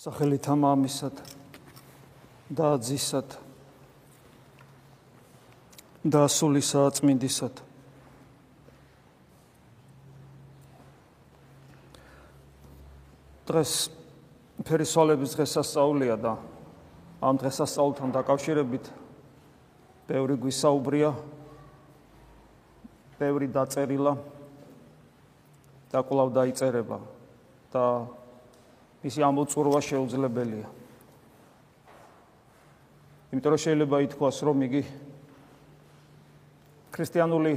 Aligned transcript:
სახელით 0.00 0.46
ამამისად 0.48 1.18
და 2.56 2.68
ძისად 2.80 3.34
და 6.08 6.22
სულისა 6.24 6.84
წმინდისად 6.96 7.58
დღეს 13.50 13.74
ფერისოლების 14.64 15.34
დღესასწაულია 15.36 16.16
და 16.24 16.32
ამ 17.20 17.40
დღესასწაულთან 17.44 18.14
დაკავშირებით 18.16 18.88
ბევრი 20.08 20.38
გვისაუბრია 20.46 21.10
ბევრი 23.20 23.50
დაწერილა 23.52 24.16
და 25.92 26.02
კვლავ 26.08 26.32
დაიწერება 26.40 27.00
და 27.76 27.84
მისი 29.00 29.20
ამოწურვა 29.24 29.80
შეუძლებელია. 29.80 30.68
იმიტომ 33.30 33.50
რომ 33.54 33.62
შეიძლება 33.64 33.96
ითქვას, 34.04 34.36
რომ 34.44 34.56
იგი 34.66 34.82
ქრისტიანული 36.90 37.54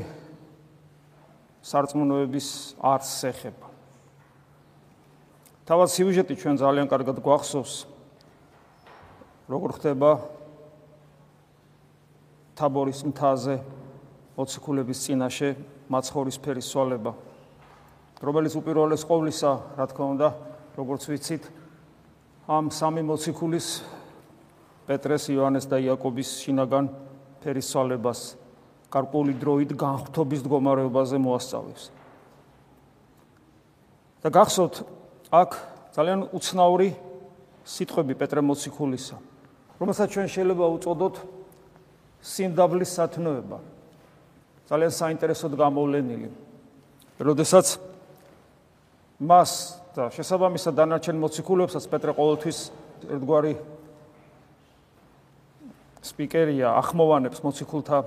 სარწმუნოების 1.63 2.47
არს 2.79 3.11
ეხება. 3.31 3.67
თავად 5.63 5.89
სიუჟეტი 5.95 6.35
ჩვენ 6.35 6.55
ძალიან 6.59 6.87
კარგად 6.91 7.17
გვახსოვს 7.23 7.75
როგორ 9.47 9.69
ხდება 9.79 10.11
თაბორის 12.59 12.99
მთაზე 13.07 13.55
მოციქულების 14.35 14.99
წინაშე 15.07 15.49
მაცხოვრის 15.87 16.37
ფერის 16.43 16.67
სვალება 16.67 17.11
რომელიც 18.19 18.53
უპირველეს 18.59 19.07
ყოვლისა 19.07 19.51
რა 19.79 19.85
თქმა 19.87 20.05
უნდა 20.15 20.27
როგორც 20.77 21.03
ვიცით, 21.09 21.43
ამ 22.49 22.69
სამი 22.73 23.01
მოციქულის 23.05 23.67
პეტრეს, 24.89 25.29
იოანეს 25.31 25.65
და 25.69 25.77
იაკობის 25.79 26.29
შინაგან 26.43 26.89
ფერისვალებას 27.43 28.21
კარკული 28.93 29.33
დროით 29.37 29.71
განხთობის 29.77 30.41
მდგომარეობაზე 30.43 31.17
მოასწავებს. 31.21 31.83
და 34.23 34.29
გახსოვთ, 34.31 34.75
აქ 35.35 35.51
ძალიან 35.93 36.19
უცნაური 36.31 36.89
სიტყვები 37.67 38.13
პეტრე 38.15 38.39
მოციქულისა, 38.39 39.17
რომელსაც 39.83 40.07
ჩვენ 40.15 40.27
შეიძლება 40.31 40.65
უწოდოთ 40.79 41.15
სიმდაბლის 42.23 42.91
სათნოება. 42.95 43.57
ძალიან 44.71 44.91
საინტერესოდ 44.95 45.51
გამოვლენილი. 45.59 46.29
როდესაც 47.19 47.67
მას 49.23 49.51
და 49.95 50.09
შესაბამისად 50.11 50.75
დანარჩენ 50.75 51.17
მოციქულებსაც 51.23 51.85
პეტრე 51.87 52.11
ყოველთვის 52.17 52.59
ერთგვარი 53.07 53.53
სპიკერია 56.03 56.73
ახმოვანებს 56.83 57.39
მოციქულთა 57.45 57.99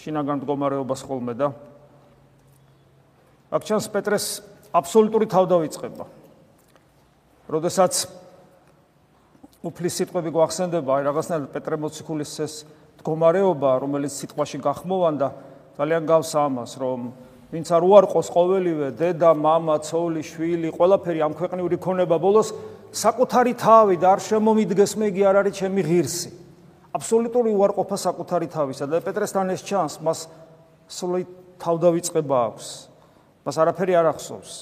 შინაგან 0.00 0.40
მდგომარეობას 0.40 1.02
ხოლმე 1.08 1.34
და 1.34 1.50
აქ 3.50 3.62
ჩანს 3.66 3.90
პეტრეს 3.90 4.26
აბსოლუტური 4.70 5.26
თავდავიწყება. 5.26 6.04
როდესაც 7.50 7.94
უფლის 9.66 9.94
სიტყვები 9.98 10.30
გვახსენდება, 10.30 10.90
აი 10.94 11.02
რაღაცნაირად 11.10 11.48
პეტრე 11.50 11.76
მოციქულის 11.82 12.32
ეს 12.46 12.54
მდგომარეობა, 13.00 13.70
რომელიც 13.82 14.12
სიტყვაში 14.22 14.58
გახმოვანდა, 14.62 15.28
ძალიან 15.74 16.02
გავს 16.06 16.30
ამას, 16.38 16.72
რომ 16.78 17.10
ვინც 17.53 17.69
არ 17.71 17.83
უარყოს 17.85 18.27
ყოველივე 18.33 18.87
დედა, 18.99 19.31
мама, 19.37 19.77
ცოლი, 19.79 20.23
შვილი, 20.25 20.69
ყველაფერი 20.75 21.19
ამ 21.23 21.33
ქვეყნიური 21.37 21.77
ქონება 21.77 22.17
ბოლოს 22.19 22.51
საკუთარი 22.91 23.53
თავი 23.55 23.95
და 24.01 24.17
არ 24.17 24.19
შემომიდგეს 24.25 24.93
მეგი 24.99 25.21
არ 25.29 25.35
არის 25.45 25.53
ჩემი 25.61 25.81
ღირსი. 25.85 26.29
აბსოლუტური 26.95 27.51
უარყოფა 27.55 27.97
საკუთარი 28.01 28.47
თავისა 28.49 28.85
და 28.87 28.99
პეტრესთან 29.03 29.51
ეს 29.51 29.61
ჩანს, 29.67 29.99
მას 30.01 30.19
სული 30.87 31.23
თავდავიწყება 31.59 32.37
აქვს. 32.49 32.67
მას 33.45 33.55
არაფერი 33.61 33.93
არ 33.99 34.07
ახსოვს. 34.15 34.53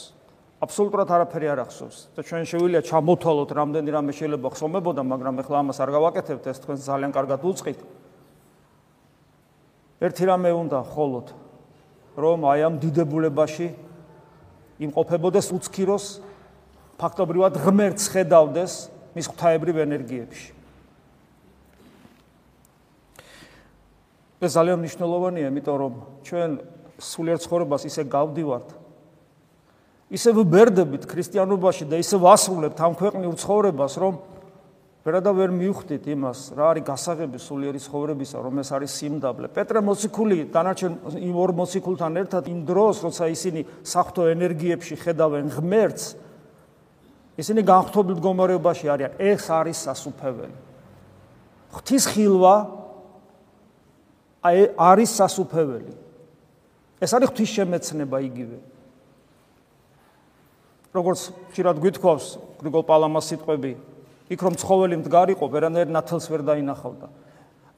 აბსოლუტურად 0.63 1.09
არაფერი 1.13 1.47
არ 1.53 1.59
ახსოვს. 1.63 1.97
და 2.15 2.19
ჩვენ 2.23 2.43
შეგვიძლია 2.51 2.81
ჩამოთვალოთ 2.83 3.49
რამდენი 3.53 3.89
რამე 3.95 4.11
შეიძლება 4.11 4.47
ხსომებოდა, 4.53 5.01
მაგრამ 5.07 5.35
ეხლა 5.43 5.57
ამას 5.63 5.77
არ 5.79 5.89
გავაკეთებთ, 5.93 6.45
ეს 6.51 6.57
თქვენ 6.63 6.77
ძალიან 6.83 7.11
კარგად 7.15 7.39
უწყით. 7.47 7.79
ერთი 10.03 10.23
რამე 10.27 10.49
უნდა 10.51 10.79
ხოლოთ 10.83 11.27
რომ 12.18 12.44
აი 12.50 12.60
ამ 12.66 12.74
დიდებულებაში 12.82 13.68
იმყოფებოდეს 14.82 15.46
უცქიროს 15.54 16.06
ფაქტობრივად 16.98 17.54
ღმერთს 17.62 18.10
ხედავდეს 18.10 18.72
მის 19.14 19.26
ღვთაებრივ 19.30 19.76
ენერგიებში. 19.86 20.50
ეს 24.38 24.52
ძალიან 24.54 24.78
მნიშვნელოვანია, 24.82 25.46
იმიტომ 25.50 25.76
რომ 25.78 25.92
ჩვენ 26.26 26.50
სულიერ 26.98 27.38
ცხოვრებას 27.42 27.82
ისე 27.90 28.02
გავდივართ. 28.06 28.68
ისე 30.10 30.30
ვბერდებით 30.34 31.04
ქრისტიანობაში 31.10 31.84
და 31.90 31.98
ისე 31.98 32.16
ვასრულებთ 32.22 32.78
ამ 32.78 32.92
ქვეყნიურ 32.98 33.34
ცხოვრებას, 33.34 33.92
რომ 33.98 34.14
ვერადა 35.08 35.32
ვერ 35.32 35.52
მივხვდით 35.56 36.04
იმას, 36.12 36.40
რა 36.52 36.64
არის 36.76 36.84
გასაღები 36.84 37.38
სულიერი 37.40 37.80
ცხოვრებისა, 37.80 38.36
რომ 38.44 38.60
ეს 38.60 38.70
არის 38.76 38.92
სიმდაბლე. 39.00 39.48
პეტრე 39.56 39.80
მოციქული 39.80 40.38
დანარჩენ 40.52 40.92
იმ 41.24 41.36
ორ 41.40 41.50
მოციქულთან 41.56 42.12
ერთად 42.20 42.44
იმ 42.52 42.60
დროს, 42.68 42.96
როცა 43.08 43.24
ისინი 43.32 43.60
საფრთხო 43.88 44.24
ენერგიებში 44.36 44.94
ხედავენ 45.00 45.48
ღმერთს, 45.56 46.04
ისინი 47.40 47.60
განხთობილ 47.64 48.20
მდგომარეობაში 48.20 48.86
არიან. 48.92 49.12
ეს 49.16 49.48
არის 49.48 49.78
სასუფეველი. 49.88 50.56
ღვთის 51.72 52.04
ხილვა 52.12 52.56
აი 54.44 54.60
არის 54.76 55.10
სასუფეველი. 55.16 55.92
ეს 57.00 57.10
არის 57.16 57.28
ღვთის 57.32 57.50
შემეცნება 57.56 58.18
იგივე. 58.28 58.58
როგორც 60.92 61.20
ხშირად 61.52 61.76
გვითხოვს 61.80 62.24
გრიგოლ 62.60 62.82
პალამას 62.82 63.24
სიტყვები, 63.30 63.72
იქ 64.28 64.40
რომ 64.44 64.54
ცხოველი 64.60 64.96
მდგარიყო, 65.02 65.44
ვერანაირ 65.48 65.88
ნათელს 65.88 66.26
ვერ 66.28 66.42
დაინახავდა. 66.44 67.06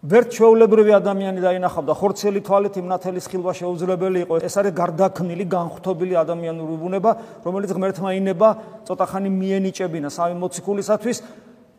ვერ 0.00 0.24
ჩვეულებრივი 0.32 0.92
ადამიანი 0.96 1.40
დაინახავდა, 1.44 1.92
ხორცელი 1.92 2.40
თვალით 2.40 2.74
იმ 2.80 2.86
ნათელის 2.88 3.26
ხილვა 3.28 3.52
შეუძლებელი 3.52 4.18
იყო. 4.24 4.34
ეს 4.40 4.54
არის 4.56 4.72
გარდაქმნილი, 4.72 5.44
განხთობილი 5.44 6.14
ადამიანური 6.16 6.74
ბუნება, 6.80 7.10
რომელიც 7.44 7.70
ღმერთმა 7.76 8.10
ინება 8.16 8.48
ცოტა 8.88 9.04
ხანი 9.12 9.28
მიენიჭებინა 9.28 10.08
სამი 10.08 10.34
მოციქულისათვის 10.40 11.18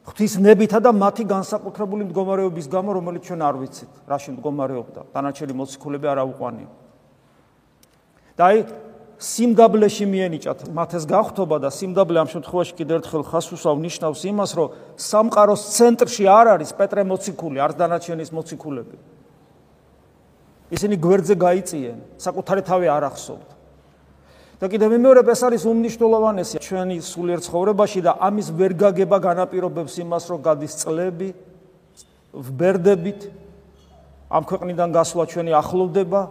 ღვთის 0.06 0.34
ნებითა 0.38 0.80
და 0.82 0.92
მათი 0.94 1.24
განსაკუთრებული 1.30 2.10
მდგომარეობის 2.10 2.66
გამო, 2.70 2.90
რომელიც 3.02 3.22
ჩვენ 3.26 3.42
არ 3.42 3.56
ვიცით, 3.58 3.92
რაში 4.06 4.30
მდგომარეობდა. 4.38 5.02
დანარჩენი 5.14 5.54
მოციქულები 5.58 6.06
არ 6.10 6.18
აუყვანია. 6.22 6.70
და 8.38 8.44
აი 8.50 8.58
სიმდაბლეში 9.22 10.06
მიენიჭათ 10.10 10.60
მათეს 10.74 11.06
გახთობა 11.06 11.58
და 11.62 11.70
სიმდაბლე 11.70 12.18
ამ 12.26 12.30
შემთხვევაში 12.34 12.74
კიდევ 12.74 12.96
ერთხელ 13.06 13.24
ხასუსავ 13.30 13.76
ნიშნავს 13.78 14.22
იმას, 14.34 14.52
რომ 14.58 14.68
სამყაროს 14.98 15.62
ცენტრში 15.78 16.26
არ 16.26 16.48
არის 16.58 16.72
პეტრე 16.74 17.06
მოციქული, 17.06 17.62
არც 17.62 17.76
დანარჩენის 17.78 18.34
მოციქულები. 18.34 18.98
ისინი 20.74 20.96
გვერდზე 20.98 21.36
გაიწიენ, 21.38 21.98
საკუთარი 22.18 22.62
თავი 22.66 22.88
არ 22.90 23.04
ახსოვთ. 23.14 23.50
და 24.62 24.66
კიდევ 24.70 24.90
მეორე 24.94 25.22
ეს 25.26 25.42
არის 25.42 25.64
უმნიშვნელოვანესი 25.70 26.58
ჩვენი 26.62 26.98
სულიერ 27.02 27.40
ცხოვრებაში 27.46 28.00
და 28.06 28.12
ამის 28.22 28.48
ვერ 28.54 28.74
გაგება 28.78 29.18
განაპირობებს 29.18 29.94
იმას, 30.02 30.24
რომ 30.30 30.40
გადის 30.42 30.74
წლები, 30.82 31.30
ვბერდებით 32.34 33.22
ამ 34.30 34.44
ქვეყნიდან 34.46 34.90
გასვლა 34.96 35.24
ჩვენი 35.28 35.52
ახლოვდება 35.62 36.22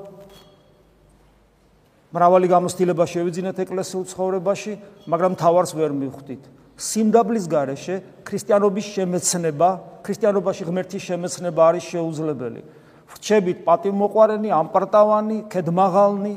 მრავალი 2.10 2.46
გამოცდილება 2.50 3.04
შევიძინეთ 3.06 3.56
ეკლესიურ 3.62 4.04
ცხოვრებაში, 4.10 4.72
მაგრამ 5.06 5.32
თავარს 5.38 5.72
ვერ 5.78 5.94
მივხვდით. 5.94 6.42
სიმდაბლის 6.80 7.46
გარეშე 7.46 7.96
ქრისტიანობის 8.26 8.86
შემეცნება, 8.96 9.68
ქრისტიანობაში 10.02 10.62
ღმერთის 10.66 11.02
შემეცნება 11.06 11.60
არის 11.70 11.84
შეუძლებელი. 11.92 12.62
ვრჩებით 13.10 13.58
პატიმოყარენი, 13.66 14.48
ამპარტავანი, 14.54 15.38
ქედმაღალნი, 15.50 16.34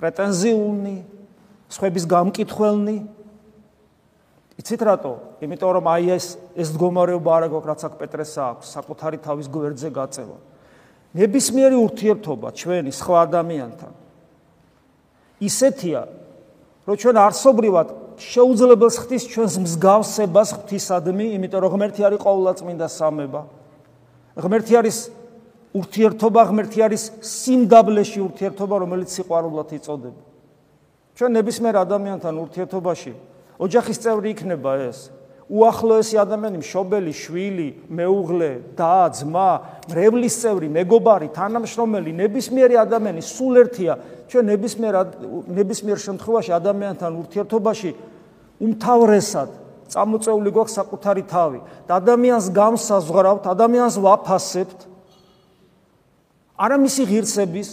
პრეტენზიულნი, 0.00 0.96
სხვების 1.70 2.04
გამკითხველნი. 2.08 2.96
იცით 4.60 4.80
რატო? 4.84 5.12
იმიტომ 5.44 5.70
რომ 5.76 5.84
აი 5.88 6.04
ეს 6.16 6.26
ეს 6.56 6.68
მდგომარეობა 6.72 7.30
არა 7.36 7.48
გვაქვს 7.52 7.68
რაც 7.70 7.80
აქ 7.88 7.94
პეტრესა 8.00 8.42
აქვს, 8.52 8.66
საკუთარი 8.76 9.18
თავის 9.24 9.46
გვერდზე 9.48 9.88
გაწევა. 9.92 10.36
ნებისმიერი 11.10 11.76
ურთიერთობა 11.76 12.48
ჩვენი 12.54 12.90
სხვა 12.94 13.16
ადამიანთან. 13.26 13.92
ისეთია 15.42 16.00
რომ 16.86 16.96
ჩვენ 17.00 17.16
არსობრივად 17.18 17.88
შეუძლებელს 18.20 18.96
ხდის 19.02 19.24
ჩვენს 19.32 19.54
მსგავსებას 19.64 20.48
ღვთისადმი 20.54 21.26
იმიტომ 21.34 21.60
რომ 21.64 21.70
ღმერთი 21.74 22.00
არის 22.06 22.20
ყოვლადწმინდა 22.20 22.86
სამება. 22.86 23.42
ღმერთი 24.38 24.72
არის 24.80 24.96
ურთიერთობა 25.74 26.40
ღმერთი 26.50 26.78
არის 26.86 27.02
სიმდაბლეში 27.24 28.18
ურთიერთობა 28.20 28.74
რომელიც 28.84 29.08
სიყვარულად 29.10 29.68
იწოდება. 29.80 30.22
ჩვენ 31.16 31.30
ნებისმიერ 31.36 31.74
ადამიანთან 31.84 32.34
ურთიერთობაში 32.44 33.12
ოჯახის 33.60 33.98
წევრი 33.98 34.28
იქნება 34.34 34.72
ეს 34.88 35.10
უახლოესი 35.50 36.14
ადამიანი, 36.22 36.60
მშობელი, 36.62 37.10
შვილი, 37.10 37.68
მეუღლე, 37.90 38.50
და, 38.78 39.10
ძმა, 39.10 39.50
მრევლის 39.90 40.34
წევრი, 40.38 40.68
მეგობარი, 40.70 41.28
თანამშრომელი, 41.34 42.10
ნებისმიერი 42.22 42.78
ადამიანი 42.78 43.22
სულ 43.26 43.54
ერთია. 43.66 43.98
ჩვენ 44.30 44.44
ნებისმიერ 44.46 44.94
ნებისმიერ 45.50 45.98
შემთხვევაში 46.06 46.54
ადამიანთან 46.54 47.10
ურთიერთობაში 47.18 47.90
უმთავრესად 48.62 49.50
წამოწეული 49.90 50.50
გვაქვს 50.54 50.76
საკუთარი 50.78 51.22
თავი. 51.26 51.60
და 51.90 51.92
ადამიანს 51.98 52.46
გამსაზღვრავთ, 52.54 53.44
ადამიანს 53.50 53.94
ვაფასებთ. 53.98 54.78
არა 56.54 56.76
მისი 56.78 57.02
ღირსების. 57.10 57.70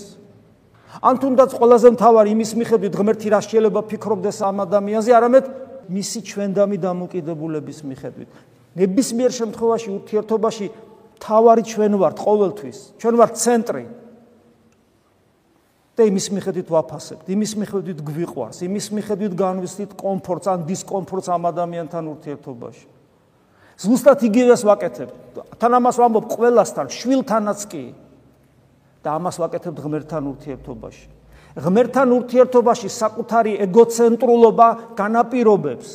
ან 0.98 1.16
თუნდაც 1.22 1.54
ყველაზე 1.54 1.88
მთავარი 1.94 2.30
იმის 2.34 2.52
მიხედვით 2.58 2.94
ღმერთი 2.98 3.28
რა 3.30 3.40
შეიძლება 3.46 3.82
ფიქრობდეს 3.86 4.42
ამ 4.42 4.66
ადამიანზე, 4.66 5.12
არამედ 5.14 5.46
მისი 5.90 6.20
ჩვენდამი 6.28 6.78
დამოკიდებულების 6.78 7.80
მიხედვით. 7.84 8.30
ნებისმიერ 8.78 9.32
შემთხვევაში 9.32 9.90
ურთიერთობაში 9.98 10.66
თავარი 11.18 11.64
ჩვენ 11.66 11.94
ვართ 11.98 12.18
ყოველთვის. 12.22 12.78
ჩვენ 13.02 13.16
ვართ 13.18 13.34
ცენტრი. 13.38 13.86
და 15.98 16.06
იმის 16.06 16.30
მიხედვით 16.30 16.68
ვაფასებთ, 16.70 17.26
იმის 17.34 17.52
მიხედვით 17.58 18.00
გვიყვარს, 18.06 18.62
იმის 18.70 18.88
მიხედვით 18.94 19.34
განვისდით 19.34 19.92
კომფორტს 19.98 20.48
ან 20.54 20.60
დისკომფორტს 20.70 21.28
ამ 21.34 21.44
ადამიანთან 21.50 22.04
ურთიერთობაში. 22.14 22.86
ზუსტად 23.82 24.20
იგივეს 24.30 24.62
ვაკეთებ. 24.62 25.10
თან 25.58 25.72
ამას 25.74 25.98
ვამბობ 25.98 26.26
ყველასთან, 26.38 26.86
შვილთანაც 26.94 27.60
კი. 27.66 27.86
და 29.02 29.10
ამას 29.18 29.42
ვაკეთებ 29.42 29.74
ღმერთთან 29.74 30.24
ურთიერთობაში. 30.38 31.17
ღმერთთან 31.58 32.08
ურთიერთობაში 32.18 32.90
საკუთარი 32.94 33.54
ეგოცენტრულობა 33.66 34.68
განაპირობებს 34.98 35.90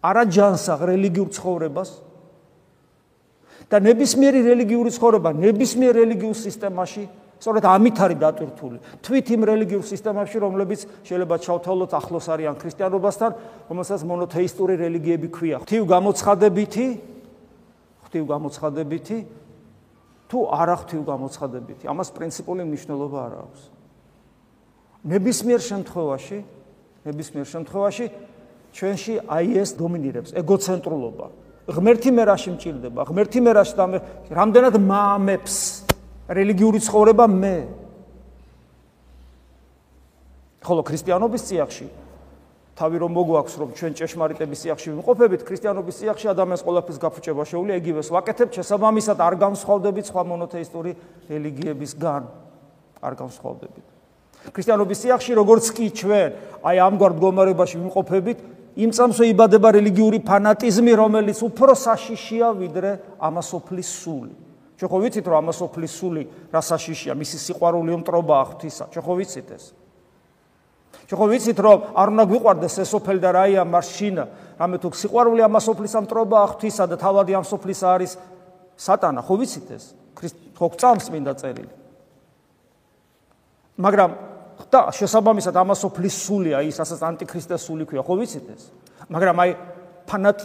არა 0.00 0.22
ჯანსაღ 0.30 0.80
რელიგიურ 0.94 1.28
ცხოვრებას 1.34 1.90
და 3.70 3.76
ნებისმიერი 3.82 4.40
რელიგიური 4.46 4.90
ცხოვრება 4.94 5.30
ნებისმიერ 5.36 5.94
რელიგიურ 6.00 6.36
სისტემაში 6.38 7.04
სწორედ 7.40 7.64
ამით 7.64 7.96
არის 8.04 8.18
დატვირთული. 8.20 8.78
თვით 9.00 9.26
იმ 9.32 9.42
რელიგიურ 9.48 9.84
სისტემებში, 9.88 10.36
რომლებიც 10.44 10.80
შეიძლება 11.08 11.36
ჩავთვალოთ 11.40 11.92
ახლოს 11.96 12.26
არიან 12.36 12.54
ქრისტიანობასთან, 12.60 13.30
რომელსაც 13.72 14.00
მონოთეისტური 14.04 14.74
რელიგიები 14.76 15.28
ქვია. 15.32 15.56
ღვთივ 15.64 15.82
გამოცხადებითი, 15.88 16.86
ღვთივ 18.04 18.24
გამოცხადებითი 18.28 19.18
თუ 20.28 20.38
არა 20.52 20.76
ღვთივ 20.84 21.02
გამოცხადებითი. 21.08 21.84
ამას 21.88 22.08
პრინციპული 22.12 22.62
მნიშვნელობა 22.68 23.18
არ 23.24 23.34
აქვს. 23.40 23.79
ნებისმიერ 25.04 25.60
შემთხვევაში, 25.64 26.38
ნებისმიერ 27.08 27.46
შემთხვევაში 27.48 28.06
ჩვენში 28.76 29.14
აი 29.26 29.48
ეს 29.60 29.70
დომინირებს 29.80 30.30
ეგოცენტრულობა. 30.36 31.26
ღმერთი 31.70 32.10
მე 32.10 32.22
რაში 32.28 32.50
მჭირდება? 32.56 33.00
ღმერთი 33.08 33.40
მე 33.40 33.52
რაში 33.56 33.74
და 33.78 33.84
მე 33.86 33.98
რამდენად 34.30 34.74
მაამებს 34.76 35.56
რელიგიური 36.28 36.78
ცხოვრება 36.82 37.26
მე? 37.30 37.56
ხოლო 40.60 40.82
ქრისტიანობის 40.84 41.42
წიაღში 41.48 41.86
თავი 42.76 42.96
რომ 43.00 43.12
მოგვაქვს 43.16 43.54
რომ 43.60 43.70
ჩვენ 43.76 43.92
ჭეშმარიტების 43.96 44.60
წიაღში 44.64 44.88
ვიმყოფებით 44.92 45.40
ქრისტიანობის 45.44 45.96
წიაღში 46.00 46.26
ადამიანს 46.32 46.64
ყოველთვის 46.64 46.98
გაფუჭება 47.00 47.42
შეუძლია 47.48 47.76
იგივეს 47.80 48.08
ვაკეთებ 48.12 48.48
შესაბამისად 48.56 49.18
არ 49.20 49.34
განსხვავდებით 49.40 50.04
სხვა 50.08 50.22
მონოთეისტური 50.32 50.92
რელიგიებისგან 51.28 52.22
არ 53.04 53.14
განსხვავდებით 53.20 53.99
ქრისტიანობის 54.48 54.98
სიახში 55.04 55.32
როგორც 55.36 55.64
კი 55.76 55.86
ჩვენ 55.92 56.30
აი 56.64 56.76
ამგვარ 56.80 57.12
მდგომარეობაში 57.16 57.76
ვიმყოფებით 57.76 58.38
იმ 58.80 58.90
წამსვე 58.96 59.24
იბადება 59.34 59.68
რელიგიური 59.76 60.22
ფანატიზმი 60.24 60.92
რომელიც 60.96 61.38
უფრო 61.44 61.76
საშიშია 61.76 62.48
ვიდრე 62.56 62.90
ამასოფლის 63.20 63.90
სული. 64.00 64.34
ჩვენ 64.80 64.88
ხო 64.88 64.98
ვიცით 65.04 65.26
რომ 65.28 65.36
ამასოფლის 65.44 65.92
სული 65.92 66.22
რა 66.48 66.60
საშიშია? 66.64 67.12
მისი 67.12 67.36
სიყვარული 67.36 67.92
უმტრობაა 68.00 68.44
ღვთისა. 68.48 68.84
ჩვენ 68.88 69.04
ხო 69.04 69.14
ვიცით 69.20 69.48
ეს? 69.52 69.64
ჩვენ 71.04 71.18
ხო 71.20 71.26
ვიცით 71.36 71.58
რომ 71.60 71.78
არ 72.00 72.08
უნდა 72.14 72.24
გვიყვარდეს 72.30 72.74
ეს 72.80 72.88
სოფელი 72.88 73.20
და 73.20 73.30
რაია 73.36 73.62
მარშინა 73.68 74.24
რამე 74.56 74.76
თუ 74.80 74.88
სიყვარული 74.96 75.40
ამასოფლის 75.44 75.94
ამტრობაა 76.00 76.46
ღვთისა 76.54 76.84
და 76.88 76.96
თავადი 76.96 77.32
ამ 77.36 77.44
სოფლის 77.44 77.80
არის 77.84 78.12
სატანა. 78.80 79.20
ხო 79.20 79.34
ვიცით 79.36 79.68
ეს? 79.68 79.84
ხო 80.56 80.66
გწამს 80.72 81.06
მინდა 81.12 81.32
წერილი. 81.36 81.72
მაგრამ 83.80 84.29
და 84.68 84.90
შესაბამისად 84.92 85.56
ამასოფლის 85.56 86.16
სულია 86.26 86.60
ის 86.66 86.80
ასაც 86.82 87.00
ანტიქრისტეს 87.06 87.64
სული 87.64 87.86
ქვია 87.88 88.02
ხო 88.04 88.14
ვიცით 88.20 88.46
ეს? 88.52 88.62
მაგრამ 89.08 89.36
აი 89.40 89.50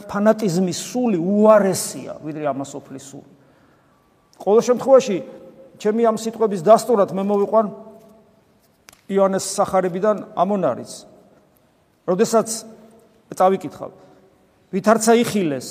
ფანატიზმის 0.07 0.79
სული 0.91 1.17
უარესია 1.17 2.21
ვიდრე 2.21 2.45
ამასოფლის 2.53 3.05
სული. 3.11 3.31
ყოველ 4.39 4.61
შემთხვევაში 4.69 5.17
ჩემი 5.81 6.01
ამ 6.05 6.17
სიტყვების 6.21 6.61
დასტურად 6.63 7.09
მე 7.11 7.23
მოვიყვან 7.25 7.67
იონეს 9.09 9.45
სახარებიდან 9.57 10.17
ამონარიც. 10.37 10.93
როდესაც 12.05 12.47
წავიკითხავ 13.35 13.91
ვითარცა 14.71 15.13
იხილეს 15.23 15.69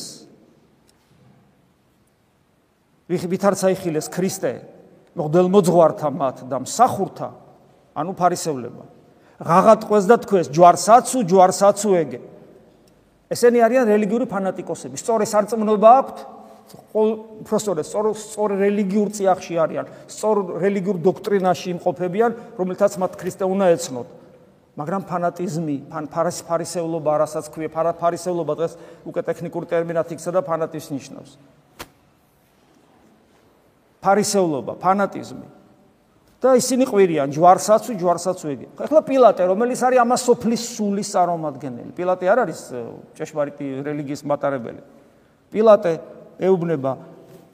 ვითარცა 3.09 3.71
იხილეს 3.77 4.09
ქრისტე 4.11 4.53
მოგდელ 5.15 5.49
მოძღვართა 5.55 6.09
მათ 6.11 6.37
და 6.51 6.59
მსახურთა 6.65 7.29
ანუ 7.95 8.13
ფარისევლებმა. 8.19 8.85
ღაღატყვეს 9.39 10.05
და 10.11 10.17
თქვეს 10.23 10.47
ჯვარსაცუ 10.51 11.19
ჯვარსაცუ 11.31 11.91
ეგე. 12.03 12.21
ესენი 13.31 13.59
არიან 13.67 13.87
რელიგიური 13.91 14.27
ფანატიკოსები. 14.31 14.97
სწორი 14.99 15.27
სარწმუნოება 15.27 15.89
აქვთ. 16.03 16.19
პროფესორი 17.45 17.83
სწორ 17.85 18.05
სწორ 18.17 18.51
რელიგიურ 18.57 19.09
წიაღში 19.13 19.55
არიან, 19.61 19.87
სწორ 20.09 20.37
რელიგიურ 20.65 20.97
დოქტრინაში 21.05 21.67
იმყოფებიან, 21.77 22.31
რომელთაც 22.57 22.93
მათ 22.99 23.13
ქრისტე 23.21 23.45
უნდა 23.45 23.67
ეცნოთ. 23.77 24.09
მაგრამ 24.75 25.03
ფანატიზმი, 25.07 25.77
ფარისევლობა, 26.49 27.13
რასაც 27.21 27.45
ქვია 27.53 27.69
ფარისევლობა 27.71 28.53
დღეს 28.59 28.73
უკვე 29.07 29.21
ტექნიკური 29.23 29.67
ტერმინად 29.71 30.09
იქცა 30.19 30.31
და 30.35 30.41
ფანატიზმს 30.43 30.91
ნიშნავს. 30.99 31.31
ფარისევლობა, 34.03 34.73
ფანატიზმი 34.83 35.47
და 36.45 36.53
ისინი 36.61 36.85
ყვირიან 36.85 37.33
ჯვარსაცუ 37.33 37.97
ჯვარსაცუ 37.97 38.47
იგი. 38.53 38.67
ახლა 38.77 39.01
პილატე, 39.01 39.43
რომელიც 39.49 39.81
არის 39.81 39.99
ამას 40.05 40.21
სოფლის 40.29 40.63
სულის 40.77 41.09
წარმომადგენელი. 41.17 41.91
პილატე 41.97 42.25
არ 42.29 42.39
არის 42.45 42.61
ჭეშმარიტი 43.17 43.65
რელიგიის 43.81 44.23
მატარებელი. 44.29 44.83
პილატე 45.49 45.93
ეუბნება 46.45 46.93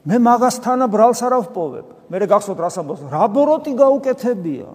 მე 0.01 0.17
მაგასთანა 0.17 0.85
ბრალს 0.89 1.21
არ 1.21 1.33
ავპოვებ. 1.39 1.87
მე 2.09 2.25
გახსოვთ 2.25 2.59
რას 2.59 2.75
ამბობს? 2.81 3.01
რა 3.13 3.25
ბოროტი 3.29 3.71
გაუკეთებია? 3.77 4.69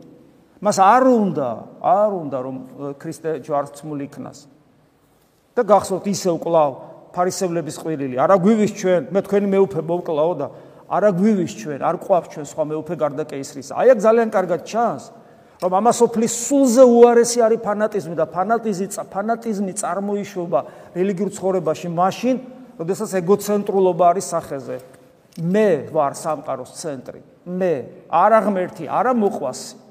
მას 0.62 0.76
არ 0.80 1.04
უნდა, 1.04 1.48
არ 1.82 2.10
უნდა 2.22 2.38
რომ 2.46 2.56
ქრისტე 2.96 3.30
ჯვარცმული 3.42 4.06
იქნას. 4.06 4.38
და 5.56 5.62
გახსოვთ 5.64 6.06
ისე 6.06 6.30
უკლავ 6.36 6.70
ფარისევლების 7.16 7.76
ყვირილი. 7.80 8.16
არა 8.20 8.36
გვივის 8.44 8.72
ჩვენ, 8.76 9.02
მე 9.08 9.20
თქვენი 9.24 9.46
მეუფე 9.56 9.80
მოვკლაო 9.82 10.32
და 10.36 10.46
არა 10.86 11.10
გვივის 11.18 11.52
ჩვენ, 11.58 11.80
არ 11.82 11.96
ყვავს 11.98 12.26
ჩვენ 12.30 12.46
სხვა 12.46 12.64
მეუფე 12.70 12.94
გარდა 12.94 13.24
კეისრის. 13.26 13.68
აი 13.74 13.88
აქ 13.94 13.98
ძალიან 14.06 14.28
კარგად 14.30 14.60
ჩანს, 14.66 15.04
რომ 15.62 15.72
ამასოფლის 15.80 16.32
სულზე 16.46 16.84
უარესი 16.86 17.38
არის 17.42 17.60
ფანატიზმი 17.64 18.14
და 18.14 18.26
ფანატიზმი 18.28 18.86
ფანატიზმი 19.10 19.72
წარმოიშობა 19.82 20.60
რელიგიურ 20.94 21.30
ცხოვრებაში 21.32 21.88
მაშინ, 21.90 22.36
როდესაც 22.78 23.10
ეგოცენტრულობა 23.18 24.04
არის 24.12 24.26
სახეზე. 24.30 24.76
მე 25.42 25.68
ვარ 25.92 26.12
სამყაროს 26.16 26.70
ცენტრი. 26.80 27.20
მე, 27.46 27.74
არა 28.08 28.38
ღმერთი, 28.46 28.84
არა 28.88 29.12
მოყვასი. 29.16 29.86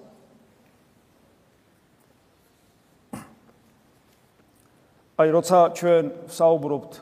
აი 5.16 5.30
როცა 5.32 5.60
ჩვენ 5.80 6.06
საუბრობთ 6.28 6.94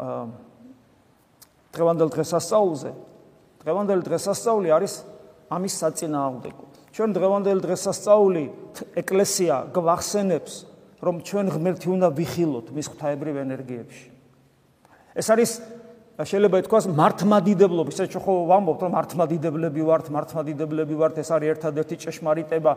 აა 0.00 0.49
დღევანდელ 1.74 2.08
დღესასწაულზე. 2.10 2.90
დღევანდელი 3.60 4.02
დღესასწაული 4.06 4.68
არის 4.74 4.92
ამის 5.50 5.74
საწინააღმდეგო. 5.80 6.64
ჩვენ 6.90 7.10
დღევანდელი 7.14 7.60
დღესასწაული 7.60 8.44
ეკლესია 8.98 9.54
გვახსენებს 9.74 10.52
რომ 11.00 11.14
ჩვენ 11.24 11.46
ღმერთი 11.54 11.86
უნდა 11.90 12.08
ვიხილოთ 12.12 12.66
მის 12.74 12.86
ღვთაებრივ 12.90 13.34
ენერგიებში. 13.44 14.06
ეს 15.16 15.26
არის 15.30 15.50
შეიძლება 16.20 16.56
ითქვას 16.60 16.84
მართმადიდებლობის 16.92 17.96
ეს 18.04 18.12
ხო 18.20 18.34
ვამბობთ 18.50 18.80
რომ 18.84 18.92
მართმადიდებლები 18.92 19.82
ვართ 19.88 20.06
მართმადიდებლები 20.12 20.94
ვართ 21.00 21.16
ეს 21.22 21.30
არის 21.32 21.48
ერთადერთი 21.56 21.94
ჭეშმარიტება 21.96 22.72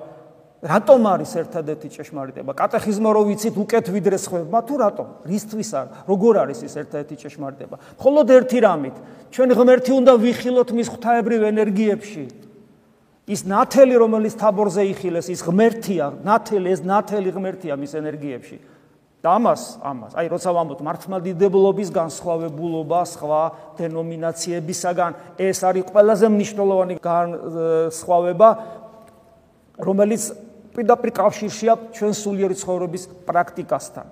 რატომ 0.63 1.01
არის 1.11 1.31
ერთადერთი 1.43 1.87
ჭეშმარიტება? 1.91 2.51
კატეხიზმო 2.55 3.09
რო 3.11 3.21
ვიცით 3.27 3.55
უკეთ 3.59 3.85
ვიდრე 3.91 4.17
სხვებმა 4.17 4.59
თუ 4.63 4.75
რატომ? 4.79 5.07
რისთვის 5.27 5.69
არ? 5.75 5.87
როგორ 6.07 6.33
არის 6.47 6.59
ეს 6.63 6.73
ერთადერთი 6.79 7.15
ჭეშმარიტება? 7.19 7.75
მხოლოდ 7.99 8.27
ერთი 8.31 8.59
რამით, 8.63 8.95
ჩვენ 9.35 9.49
ღმერთი 9.59 9.91
უნდა 9.91 10.13
ვიხილოთ 10.23 10.69
მის 10.71 10.87
ღვთაებრივ 10.87 11.41
ენერგიებში. 11.51 12.25
ის 13.23 13.45
ნათელი 13.47 13.95
რომელიც 14.03 14.35
თაბორზე 14.35 14.83
იხილეს 14.91 15.31
ის 15.31 15.41
ღმერთია 15.47 16.11
ნათელი 16.27 16.67
ეს 16.75 16.81
ნათელი 16.83 17.31
ღმერთია 17.31 17.77
მის 17.79 17.95
ენერგიებში 17.95 18.57
და 19.23 19.39
ამას 19.39 19.61
ამას 19.79 20.11
აი 20.19 20.27
როცა 20.27 20.51
ვამბობთ 20.51 20.81
მართლმადიდებლობის 20.83 21.89
განსხვავებულობა 21.95 22.99
სხვა 23.15 23.41
დენომინაციებისაგან 23.79 25.11
ეს 25.39 25.63
არის 25.63 25.87
ყველაზე 25.87 26.27
მნიშვნელოვანი 26.35 26.95
განსხვავება 26.99 28.49
რომელიც 29.87 30.23
პირდაპირ 30.73 31.09
კავშირშია 31.13 31.73
ჩვენ 31.93 32.13
სულიერი 32.17 32.55
ცხოვრების 32.57 33.03
პრაქტიკასთან. 33.29 34.07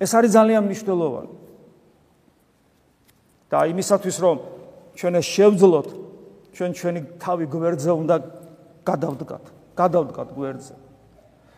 ეს 0.00 0.10
არის 0.14 0.30
ძალიან 0.36 0.62
მნიშვნელოვანი. 0.68 1.34
და 3.50 3.58
იმისათვის 3.70 4.16
რომ 4.24 4.36
ჩვენ 4.98 5.14
ეს 5.20 5.26
შევძლოთ 5.34 5.88
ჩვენ 6.54 6.70
ჩვენი 6.78 7.00
თავი 7.22 7.46
გვერდზე 7.54 7.92
უნდა 7.92 8.16
გადავდგათ 8.84 9.44
გადავდგათ 9.78 10.28
გვერდზე. 10.34 10.74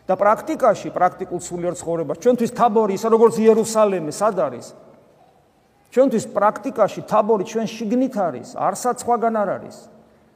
და 0.07 0.13
პრაქტიკაში 0.15 0.89
პრაქტიკულ 0.95 1.39
სულიერ 1.43 1.73
ცხოვრებას 1.75 2.17
ჩვენთვის 2.23 2.51
თაბორი 2.55 2.93
ისე 2.95 3.07
როგორც 3.11 3.35
იერუსალემი 3.43 4.13
სად 4.15 4.37
არის? 4.39 4.67
ჩვენთვის 5.91 6.25
პრაქტიკაში 6.31 7.01
თაბორი 7.11 7.43
ჩვენ 7.51 7.67
შიგნით 7.67 8.15
არის 8.15 8.49
არსად 8.55 8.95
სხვაგან 9.03 9.35
არ 9.41 9.49
არის. 9.57 9.77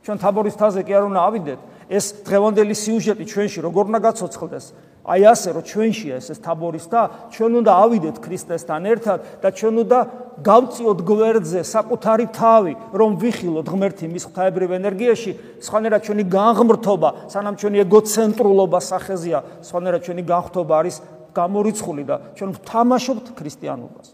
ჩვენ 0.01 0.17
თაბორის 0.17 0.55
თაზე 0.57 0.81
კი 0.81 0.93
არ 0.97 1.03
უნდა 1.13 1.21
ავიდეთ 1.29 1.59
ეს 1.91 2.23
დღევანდელი 2.23 2.75
სიუჟეტი 2.75 3.25
ჩვენში 3.27 3.59
როგორ 3.67 3.83
უნდა 3.91 3.99
გაცოცხლდეს? 4.07 4.65
აი 5.01 5.21
ასე 5.33 5.49
რომ 5.57 5.63
ჩვენშია 5.65 6.15
ეს 6.21 6.27
ეს 6.29 6.39
თაბორის 6.45 6.85
და 6.93 7.01
ჩვენ 7.33 7.51
უნდა 7.65 7.71
ავიდეთ 7.83 8.15
ქრისტესთან 8.21 8.83
ერთად 8.85 9.19
და 9.41 9.49
ჩვენ 9.49 9.75
უნდა 9.81 9.99
გავწიოთ 10.45 10.99
გვერდზე 11.09 11.61
საკუთარი 11.65 12.25
თავი 12.31 12.73
რომ 12.93 13.11
ვიხილოთ 13.17 13.65
ღმერთი 13.65 14.05
მის 14.13 14.23
ღვთაებრივ 14.29 14.69
ენერგიაში. 14.77 15.31
სხვანაირად 15.65 16.01
ჩვენი 16.05 16.23
განღმრთობა 16.29 17.09
სანამ 17.33 17.55
ჩვენი 17.57 17.77
ეგოცენტრულობა 17.81 18.79
სახეზია 18.79 19.37
სხვანაირად 19.65 20.01
ჩვენი 20.05 20.23
განხთობა 20.31 20.73
არის 20.79 20.95
გამორიცხული 21.33 22.03
და 22.05 22.15
ჩვენ 22.37 22.49
ვთამაშობთ 22.61 23.25
ქრისტიანობას. 23.35 24.07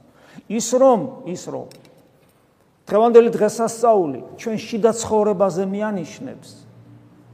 ის 0.47 0.67
რომ 0.71 0.99
ის 1.27 1.43
რომ 1.51 1.67
დღევანდელი 2.87 3.29
დღესასწაული 3.35 4.19
ჩვენ 4.39 4.55
შიდა 4.55 4.91
ცხოვრებაზე 4.95 5.63
მიანიშნებს 5.67 6.66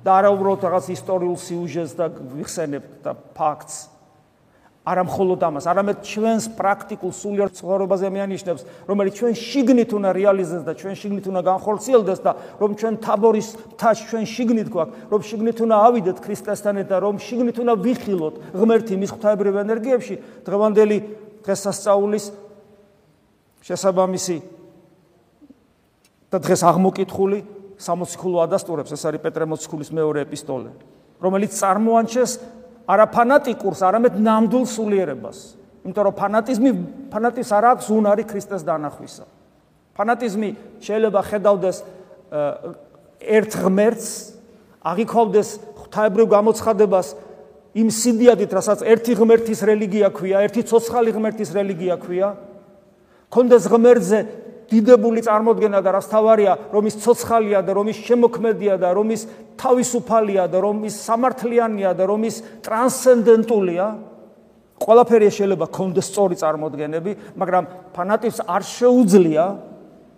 და 0.03 0.09
არა 0.19 0.29
უბრალოდ 0.35 0.61
რაღაც 0.67 0.85
ისტორიულ 0.93 1.37
სიუჟეტს 1.39 1.93
და 1.95 2.05
ვიხსენებთ 2.11 2.91
და 3.03 3.11
ფაქტს. 3.33 3.75
არა 4.83 5.03
მხოლოდ 5.07 5.39
ამას, 5.47 5.63
არამედ 5.71 5.97
ჩვენს 6.03 6.45
პრაქტიკულ 6.59 7.11
სულიერ 7.15 7.49
ცხოვრებაზე 7.55 8.07
მეანიშნებს, 8.11 8.61
რომელიც 8.83 9.13
ჩვენ 9.15 9.33
შიგნით 9.39 9.89
უნდა 9.95 10.09
რეალიზდეს 10.11 10.63
და 10.67 10.73
ჩვენ 10.75 10.95
შიგნით 10.99 11.25
უნდა 11.31 11.41
განხორციელდეს 11.47 12.19
და 12.19 12.31
რომ 12.59 12.71
ჩვენ 12.75 12.93
თაბორის 12.99 13.47
თაშ 13.79 13.97
ჩვენ 14.11 14.25
შიგნით 14.27 14.67
გვაქვს, 14.75 14.95
რომ 15.07 15.21
შიგნით 15.23 15.57
უნდა 15.63 15.75
ავიდეთ 15.87 16.17
ქრისტესთან 16.19 16.75
და 16.83 16.97
რომ 16.99 17.15
შიგნით 17.15 17.57
უნდა 17.63 17.73
ვიხილოთ 17.79 18.35
ღმერთი 18.59 18.93
მის 18.99 19.11
ღვთაებრივ 19.15 19.55
ენერგიებში, 19.63 20.15
დღევანდელი 20.43 20.97
დღესასწაულის 21.47 22.25
შესაბამისი 23.63 24.37
და 26.27 26.37
დღეს 26.43 26.61
აღმოკითხული 26.67 27.39
60 27.83 28.19
ხულო 28.19 28.43
ადასტურებს 28.47 28.95
ეს 28.95 29.03
არის 29.09 29.23
პეტრე 29.23 29.45
მოციქულის 29.51 29.89
მეორე 29.91 30.19
ეპისტოლე 30.23 30.71
რომელიც 31.23 31.51
წარმოანჩეს 31.55 32.31
არა 32.83 33.05
ფანატიკურს 33.15 33.81
არამედ 33.87 34.19
ნამდვილ 34.19 34.65
სულიერებას. 34.67 35.37
იმიტომ 35.83 36.03
რომ 36.07 36.15
ფანატიზმი 36.19 36.71
ფანატის 37.11 37.49
არ 37.55 37.65
აქვს 37.71 37.87
უნარი 37.95 38.23
ქრისტეს 38.27 38.63
დანახვისა. 38.67 39.25
ფანატიზმი 39.95 40.49
შეიძლება 40.83 41.21
ხედავდეს 41.29 41.77
ერთ 43.23 43.51
ღმერთს 43.63 44.07
აღიქვავდეს 44.83 45.49
ღვთაებრივ 45.79 46.27
გამოცხადებას 46.27 47.07
იმ 47.73 47.87
სიდიადით 47.87 48.51
რასაც 48.51 48.79
ერთი 48.83 49.13
ღმერთის 49.15 49.59
რელიგია 49.63 50.09
ქვია 50.11 50.43
ერთი 50.43 50.61
ცოცხალი 50.67 51.11
ღმერთის 51.15 51.49
რელიგია 51.55 51.95
ქვია. 52.03 52.29
კონდეს 53.31 53.63
ღმერთზე 53.71 54.19
დიდებული 54.73 55.21
წარმოდგენა 55.21 55.79
და 55.85 55.89
რას 55.93 56.07
თავარია, 56.09 56.53
რომ 56.73 56.83
ის 56.89 56.95
ცოცხალია 57.03 57.59
და 57.61 57.71
რომ 57.77 57.87
ის 57.93 57.97
შემოქმედია 58.07 58.75
და 58.81 58.89
რომ 58.97 59.07
ის 59.13 59.21
თავისუფალია 59.61 60.43
და 60.49 60.57
რომ 60.63 60.77
ის 60.89 60.95
სამართლიანია 61.05 61.91
და 61.93 62.03
რომ 62.09 62.21
ის 62.25 62.35
ტრანსცენდენტულია, 62.65 63.85
ყველაფერი 64.83 65.27
შეიძლება 65.29 65.67
კონდეს 65.69 66.07
სწორი 66.09 66.35
წარმოდგენები, 66.41 67.11
მაგრამ 67.37 67.63
ფანატიზმს 67.93 68.39
არ 68.49 68.63
შეუძლია 68.63 69.45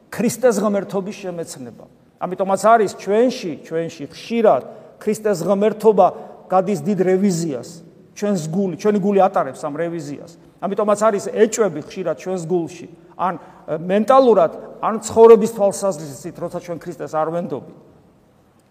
ქრისტეს 0.10 0.56
ღმერთობის 0.64 1.18
შემეცნება. 1.26 1.86
ამიტომაც 2.24 2.62
არის 2.64 2.92
ჩვენში, 2.96 3.52
ჩვენში 3.68 4.04
ხშირად 4.16 4.64
ქრისტეს 5.04 5.44
ღმერთობა 5.44 6.08
გადის 6.48 6.80
დიდ 6.82 7.00
რევიზიას. 7.04 7.70
ჩვენს 8.16 8.42
გული, 8.48 8.76
ჩვენი 8.80 9.00
გული 9.04 9.20
ატარებს 9.20 9.62
ამ 9.68 9.76
რევიზიას. 9.76 10.32
ამიტომაც 10.64 11.00
არის 11.04 11.26
ეჭვები 11.36 11.82
ხშირად 11.84 12.16
ჩვენს 12.16 12.44
გულში. 12.48 12.88
ან 13.20 13.40
მენტალურად, 13.66 14.52
ან 14.86 14.96
ცხოვრების 15.02 15.52
თვალსაზრისით, 15.58 16.36
როცა 16.38 16.60
ჩვენ 16.62 16.78
ქრისტეს 16.80 17.14
არ 17.18 17.30
ვენდობთ. 17.34 17.70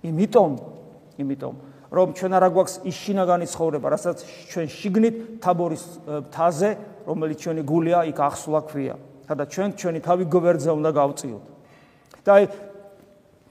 იმიტომ, 0.05 0.53
იმიტომ, 1.19 1.55
რომ 1.95 2.09
ჩვენ 2.15 2.33
არა 2.39 2.49
გვაქვს 2.55 2.75
ის 2.87 2.97
შინაგანი 3.03 3.47
ცხოვრება, 3.51 3.87
რასაც 3.91 4.19
ჩვენ 4.51 4.67
შიგნით 4.71 5.17
თაბორის 5.43 5.85
თაზე, 6.31 6.71
რომელიც 7.07 7.39
ჩვენი 7.43 7.63
გულია, 7.67 7.99
იქ 8.11 8.19
ახსლა 8.19 8.61
ქვია. 8.71 8.95
სადაც 9.25 9.49
ჩვენ 9.55 9.69
ჩვენი 9.81 10.01
თავი 10.05 10.25
გვერდზე 10.29 10.71
უნდა 10.75 10.91
გავწიოთ. 10.95 11.45
და 12.25 12.31
აი 12.35 12.45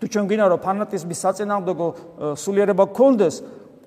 თუ 0.01 0.05
ჩვენ 0.09 0.25
გინდა 0.29 0.45
რომ 0.53 0.59
ფანატიზმის 0.65 1.19
საწინააღმდეგო 1.23 1.87
სულიერება 2.37 2.85
გქონდეს, 2.93 3.35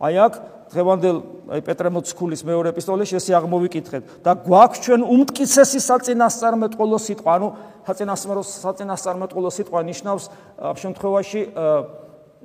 აი 0.00 0.14
აქ 0.26 0.34
დღევანდელ 0.72 1.16
აი 1.56 1.60
პეტრე 1.66 1.90
მოციქულის 1.94 2.42
მეორე 2.46 2.72
ეპისტოლეში 2.74 3.18
ესე 3.20 3.32
აღმოვიკითხეთ 3.38 4.02
და 4.26 4.32
გვაქვს 4.46 4.82
ჩვენ 4.86 5.02
უმტკიცესი 5.06 5.78
საწინასწარმეტყველო 5.86 6.98
სიტყვა, 7.06 7.30
ანუ 7.38 7.48
საწინასწარმეტყველო 7.86 8.42
საწინასწარმეტყველო 8.66 9.50
სიტყვა 9.56 9.80
ნიშნავს 9.90 10.24
ამ 10.58 10.76
შემთხვევაში 10.82 11.42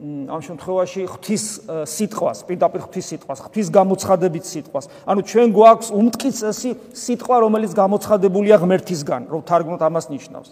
ამ 0.01 0.41
შემთხვევაში 0.41 1.01
ღვთის 1.13 1.43
სიტყვას, 1.85 2.37
პირდაპირ 2.49 2.81
ღვთის 2.89 3.05
სიტყვას, 3.11 3.37
ღვთის 3.45 3.67
გამოცხადებით 3.69 4.45
სიტყვას. 4.49 4.85
ანუ 5.05 5.21
ჩვენ 5.29 5.47
გვაქვს 5.53 5.89
უმტკიცესი 5.93 6.69
სიტყვა, 6.89 7.35
რომელიც 7.45 7.71
გამოცხადებულია 7.77 8.55
ღმერთისგან, 8.65 9.21
რომ 9.29 9.41
თარგმნოთ 9.45 9.81
ამას 9.85 10.05
ნიშნავს. 10.09 10.49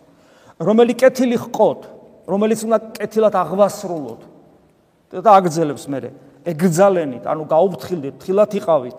რომელი 0.60 0.94
კეთილი 1.02 1.38
ხყოთ, 1.50 1.82
რომელიც 2.30 2.60
უნდა 2.68 2.78
კეთილად 3.00 3.34
აღვასრულოთ 3.42 4.22
და 5.18 5.30
აგძელებს 5.40 5.86
მე. 5.90 6.00
ეგრძალენით, 6.50 7.24
ანუ 7.30 7.44
გაუფრთხილდეთ, 7.50 8.16
თილათ 8.24 8.52
იყავით. 8.60 8.98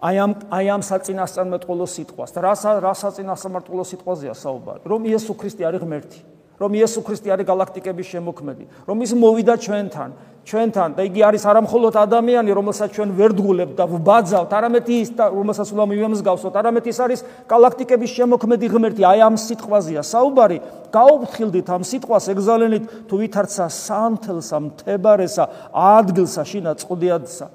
აი 0.00 0.16
ამ 0.16 0.32
აი 0.48 0.66
ამ 0.72 0.82
საწინასწარმეტყველო 0.86 1.86
სიტყვას. 1.92 2.30
და 2.32 2.40
რა 2.40 2.52
რა 2.80 2.92
საწინასწარმეტყველო 2.96 3.84
სიტყვაზეა 3.84 4.34
საუბარი? 4.34 4.80
რომ 4.88 5.00
იესო 5.12 5.32
ქრისტე 5.36 5.62
არის 5.68 5.80
ღმერთი. 5.84 6.20
რომ 6.60 6.76
იესო 6.76 7.00
ქრისტე 7.00 7.28
არის 7.32 7.46
galaktikeების 7.48 8.06
შემოქმედი, 8.12 8.64
რომ 8.84 8.96
ის 9.00 9.12
მოვიდა 9.16 9.54
ჩვენთან, 9.64 10.10
ჩვენთან 10.40 10.96
და 10.96 11.04
იგი 11.04 11.20
არის 11.20 11.42
არამხოლოდ 11.46 11.94
ადამიანი, 12.00 12.50
რომელსაც 12.56 12.90
ჩვენ 12.96 13.10
ვერ 13.12 13.32
დგულებთ 13.36 13.74
და 13.76 13.84
ვბაძავთ, 13.86 14.50
არამედ 14.56 14.86
ის 14.88 15.08
რომელსაც 15.20 15.68
უნდა 15.74 15.84
მივემსგავსოთ, 15.90 16.54
არამედ 16.60 16.84
ის 16.90 16.98
არის 17.04 17.20
galaktikeების 17.44 18.10
შემოქმედი 18.16 18.66
ღმერთი. 18.72 19.02
აი 19.04 19.20
ამ 19.20 19.36
სიტყვაზეა 19.36 20.02
საუბარი. 20.02 20.58
გაუფრთხილდით 20.90 21.66
ამ 21.70 21.82
სიტყვას 21.84 22.24
ეგზალენით 22.32 22.84
თუ 23.06 23.14
ვითარცა 23.20 23.66
სანთელსა, 23.68 24.56
მთებარესა, 24.64 25.44
ადგილსა, 25.70 26.42
შინა 26.48 26.72
წყუდიადსა. 26.80 27.46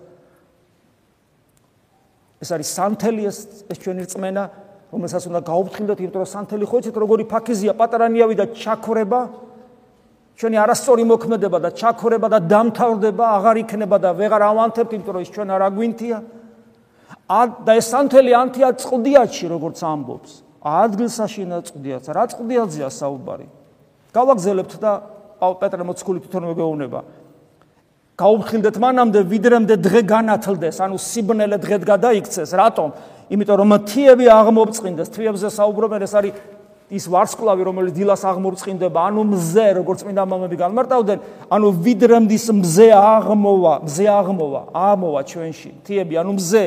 ეს 2.46 2.50
არის 2.54 2.70
სანთელი 2.70 3.22
ეს 3.26 3.38
ჩვენი 3.82 4.06
რწმენა 4.06 4.44
რომელსაც 4.96 5.24
უნდა 5.28 5.42
გაუფრთხილდეთ, 5.50 5.98
იმიტომ 6.00 6.22
რომ 6.24 6.30
სანთელი 6.32 6.66
ხო 6.70 6.78
იცით 6.80 6.96
როგორი 6.96 7.24
ფაქიზია, 7.28 7.74
პატარა 7.76 8.08
ნიავი 8.08 8.36
და 8.40 8.46
ჩაქორება, 8.56 9.20
ჩვენი 10.36 10.58
არასწორი 10.60 11.04
მოქმედება 11.08 11.58
და 11.64 11.70
ჩაქორება 11.80 12.28
და 12.28 12.40
დამთავრდება 12.44 13.26
აღარ 13.40 13.56
იქნება 13.64 13.98
და 14.04 14.10
ვეღარ 14.20 14.44
ავანთებთ, 14.52 14.92
იმიტომ 14.96 15.14
რომ 15.16 15.24
ის 15.24 15.32
ჩვენ 15.32 15.48
არ 15.56 15.62
აგვინთია. 15.72 16.18
და 17.66 17.72
ეს 17.74 17.86
სანთელი 17.90 18.32
ანთია 18.36 18.70
წყდიაჩი, 18.76 19.46
როგორც 19.50 19.80
ამბობს. 19.82 20.32
ადგილსაშინა 20.66 21.58
წყდიაც, 21.66 22.06
რა 22.10 22.24
წყდიაძია 22.30 22.90
საუბარი. 22.90 23.48
გავაგზელებთ 24.14 24.74
და 24.82 24.92
პეტრე 25.42 25.84
მოციქული 25.86 26.20
თვითონ 26.26 26.44
მეგეუნება. 26.52 27.00
გაუფრთხილდეთ 28.16 28.76
მანამდე, 28.80 29.20
ვიდრემდე 29.28 29.76
დღე 29.76 30.02
განათლდეს, 30.08 30.78
ანუ 30.80 30.96
სიბნელე 30.96 31.58
დღედ 31.60 31.82
გადაიქცეს, 31.84 32.50
რატომ? 32.56 32.90
იმიტომ 33.30 33.58
რომ 33.60 33.72
თიები 33.90 34.26
აღმოწყინდეს, 34.32 35.10
თიებზე 35.12 35.48
საუბრობენ, 35.52 36.02
ეს 36.06 36.14
არის 36.16 36.34
ის 36.96 37.06
ვარსკვლავი, 37.12 37.62
რომელიც 37.68 37.94
დილას 38.00 38.24
აღმოწყინდება, 38.24 39.00
ანუ 39.12 39.22
მზე, 39.36 39.66
როგორც 39.80 40.00
წმინდა 40.02 40.24
მამები 40.32 40.58
განმარტავდნენ, 40.64 41.20
ანუ 41.52 41.68
ვიდრემდის 41.86 42.46
მზე 42.56 42.88
აღმოვა, 42.96 43.74
მზე 43.84 44.06
აღმოვა, 44.16 44.62
ამოვა 44.72 45.22
ჩვენში. 45.28 45.72
თიები, 45.84 46.14
ანუ 46.24 46.32
მზე 46.40 46.64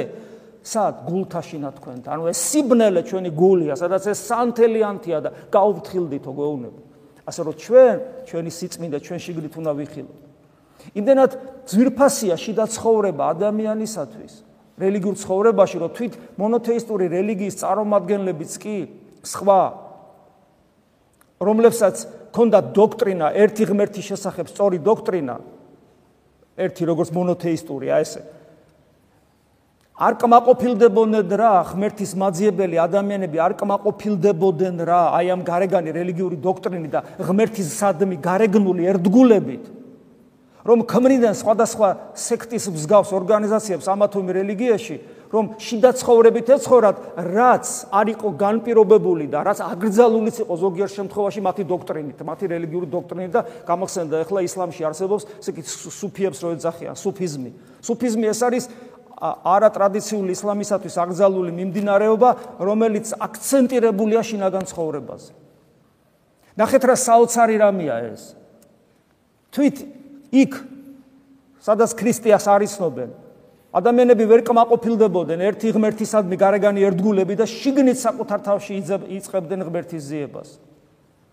სად 0.68 0.94
გულთაშინა 1.08 1.70
თქვენთან. 1.80 2.10
ანუ 2.12 2.24
ეს 2.28 2.38
სიბნელე 2.52 3.00
ჩვენი 3.08 3.30
გულია, 3.32 3.74
სადაც 3.80 4.04
ეს 4.12 4.18
სანთელიანთია 4.28 5.18
და 5.24 5.30
გაუფრთხილდითო 5.48 6.30
გვეუბნება. 6.36 6.80
ასე 7.28 7.40
რომ 7.44 7.54
ჩვენ 7.60 7.96
ჩვენი 8.28 8.50
სიწმინდა 8.52 8.98
ჩვენ 9.04 9.18
შიგნით 9.24 9.54
უნდა 9.60 9.72
ვიხილოთ. 9.80 10.18
იმდენად 10.96 11.30
ძვირფასია 11.68 12.34
შიდა 12.40 12.64
ცხოვრება 12.72 13.24
ადამიანისათვის 13.36 14.32
რელიგიურ 14.78 15.16
ცხოვრებაში, 15.18 15.76
რომ 15.82 15.90
თვით 15.96 16.14
მონოთეისტური 16.38 17.04
რელიგიის 17.12 17.54
წარმომადგენლებიც 17.60 18.52
კი 18.62 18.76
სხვა 19.26 19.60
რომლებსაც 21.38 22.06
ქონდა 22.34 22.60
დოქტრინა 22.74 23.30
ერთი 23.34 23.64
ღმერთის 23.70 24.08
შესახებ 24.10 24.50
სწორი 24.50 24.78
დოქტრინა 24.82 25.36
ერთი 26.58 26.82
როგორც 26.90 27.14
მონოთეისტურია 27.14 28.02
ესე. 28.02 28.22
არ 29.98 30.14
კმაყოფილდებოდნენ 30.14 31.26
რა 31.34 31.52
ღმერთის 31.74 32.14
მაძიებელი 32.14 32.78
ადამიანები 32.78 33.38
არ 33.42 33.52
კმაყოფილდებოდნენ 33.58 34.76
რა 34.86 35.00
აი 35.18 35.26
ამ 35.34 35.42
გარეგანი 35.42 35.90
რელიგიური 35.90 36.38
დოქტრინით 36.38 36.92
და 36.94 37.00
ღმერთის 37.18 37.68
სადმი 37.82 38.16
გარეგნული 38.22 38.86
ერთგულებით 38.94 39.64
რომ 40.62 40.86
ქმნიდან 40.86 41.34
სხვადასხვა 41.34 41.88
სექტის 42.14 42.70
მსგავს 42.70 43.10
ორგანიზაციებს 43.10 43.86
ამა 43.90 44.06
თუ 44.06 44.22
იმ 44.22 44.28
რელიგიაში 44.38 44.96
რომ 45.28 45.44
შიდა 45.60 45.90
ცხოვრებით 46.00 46.48
ეცხოვრათ 46.56 46.96
რაც 47.36 47.66
არ 47.92 48.06
იყო 48.16 48.28
განპირობებული 48.40 49.26
და 49.28 49.44
რაც 49.44 49.60
აკრძალულიც 49.60 50.36
იყო 50.44 50.54
ზოგიერთ 50.64 50.92
შემთხვევაში 50.98 51.40
მათი 51.44 51.64
დოქტრინით 51.68 52.18
მათი 52.24 52.44
რელიგიური 52.48 52.88
დოქტრინით 52.88 53.32
და 53.36 53.42
გამახსენდა 53.68 54.24
ახლა 54.24 54.40
ისლამში 54.48 54.82
არსებობს 54.88 55.28
ესე 55.36 55.50
იგი 55.52 55.62
სუფიებს 55.68 56.38
რო 56.40 56.48
ეძახიან 56.56 56.96
სუფიზმი 56.96 57.50
სუფიზმი 57.84 58.26
ეს 58.32 58.40
არის 58.48 58.64
არა 59.18 59.70
ტრადიციული 59.74 60.30
ისლამისათვის 60.34 60.94
აკრძალული 61.02 61.50
მიმდინარეობა, 61.50 62.30
რომელიც 62.62 63.12
აქცენტირებულია 63.18 64.22
შინაგან 64.22 64.64
ცხოვრებაზე. 64.70 65.32
ნახეთ 66.58 66.82
რა 66.86 66.96
საოცარი 66.98 67.56
რამეა 67.58 67.96
ეს. 68.14 68.34
თვით 69.50 69.76
იქ 70.32 70.52
სადაც 71.62 71.90
ქრისტიანს 71.98 72.46
არიცნობენ, 72.46 73.10
ადამიანები 73.68 74.24
ვერ 74.28 74.40
კმაყოფილდებოდნენ 74.48 75.42
ერთი 75.50 75.72
ღმერთისადმი 75.76 76.36
გარეგანი 76.40 76.84
ერთგულები 76.88 77.34
და 77.36 77.44
შიგნით 77.44 77.98
საკუთარ 78.00 78.40
თავში 78.46 78.72
იწყებდნენ 79.18 79.60
ღმერთის 79.68 80.02
ზიებას. 80.08 80.48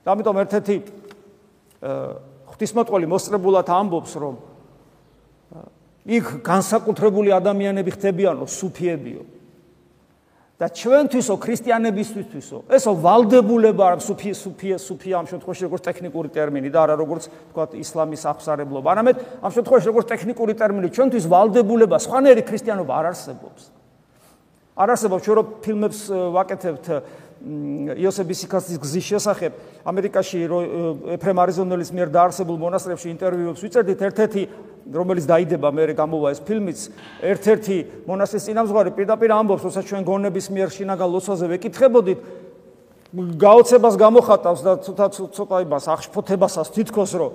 და 0.03 0.07
ამიტომ 0.13 0.35
ერთ-ერთი 0.43 0.75
ღვთისმოწყალე 2.51 3.07
მოსწრებულად 3.09 3.67
ამბობს, 3.71 4.13
რომ 4.19 4.35
იქ 6.05 6.25
განსაკუთრებული 6.45 7.33
ადამიანები 7.33 7.91
ხდებიანო 7.95 8.45
სუფიებიო 8.45 9.21
და 10.55 10.69
ჩვენთვისო 10.71 11.35
ქრისტიანებისთვისო 11.35 12.59
ესო 12.77 12.91
ვალდებულება 13.03 13.87
არ 13.91 13.99
სუფი 14.05 14.31
სუფი 14.39 14.69
სუფი 14.79 15.09
ამ 15.19 15.25
შემთხვევაში 15.27 15.67
როგორც 15.67 15.83
ტექნიკური 15.83 16.29
ტერმინი 16.31 16.69
და 16.71 16.79
არა 16.87 16.95
როგორც 16.95 17.27
თქვა 17.51 17.65
ისლამის 17.75 18.23
აღსარებლობა. 18.23 18.87
არამედ 18.95 19.15
ამ 19.43 19.51
შემთხვევაში 19.51 19.87
როგორც 19.91 20.07
ტექნიკური 20.15 20.53
ტერმინი 20.55 20.87
ჩვენთვის 20.95 21.25
ვალდებულება 21.27 21.97
სხვანაირი 21.99 22.43
ქრისტიანობა 22.47 22.93
არ 22.95 23.05
არსებობს. 23.11 23.61
არ 24.79 24.89
არსებობს 24.95 25.23
ჩვენ 25.27 25.35
რო 25.35 25.43
ფილმებს 25.63 25.99
ვაკეთებთ 26.35 26.85
იოსების 27.43 28.39
სიკასის 28.45 28.79
გზის 28.79 29.05
შესახებ 29.11 29.57
ამერიკაში 29.85 30.39
ეფრემ 31.19 31.41
არიზონელის 31.43 31.91
მიერ 31.93 32.09
დაარსებულ 32.15 32.57
მონასტრებში 32.63 33.11
ინტერვიუებს 33.11 33.61
ვიწერდით 33.65 34.01
ერთ-ერთი 34.07 34.43
რომელიც 34.95 35.25
დაიდება 35.29 35.69
მე 35.75 35.93
გამოვა 35.99 36.31
ეს 36.31 36.39
ფილმიც 36.47 36.79
ერთ-ერთი 37.21 37.77
მონასტრის 38.07 38.45
წინამძღვარი 38.49 38.91
პირდაპირ 38.97 39.29
ამბობს 39.35 39.65
როცა 39.67 39.81
ჩვენ 39.83 40.01
გონების 40.07 40.45
მიერ 40.55 40.69
შინაგან 40.73 41.09
ლოცვაზე 41.11 41.45
ვეკითხებოდით 41.53 42.19
გაოცებას 43.15 43.95
გამოხატავს 43.99 44.61
და 44.65 44.71
ცოტა 44.85 45.05
ცოტა 45.35 45.57
იმას 45.65 45.85
აღშფოთებასაც 45.91 46.67
თითქოს 46.75 47.11
რომ 47.19 47.31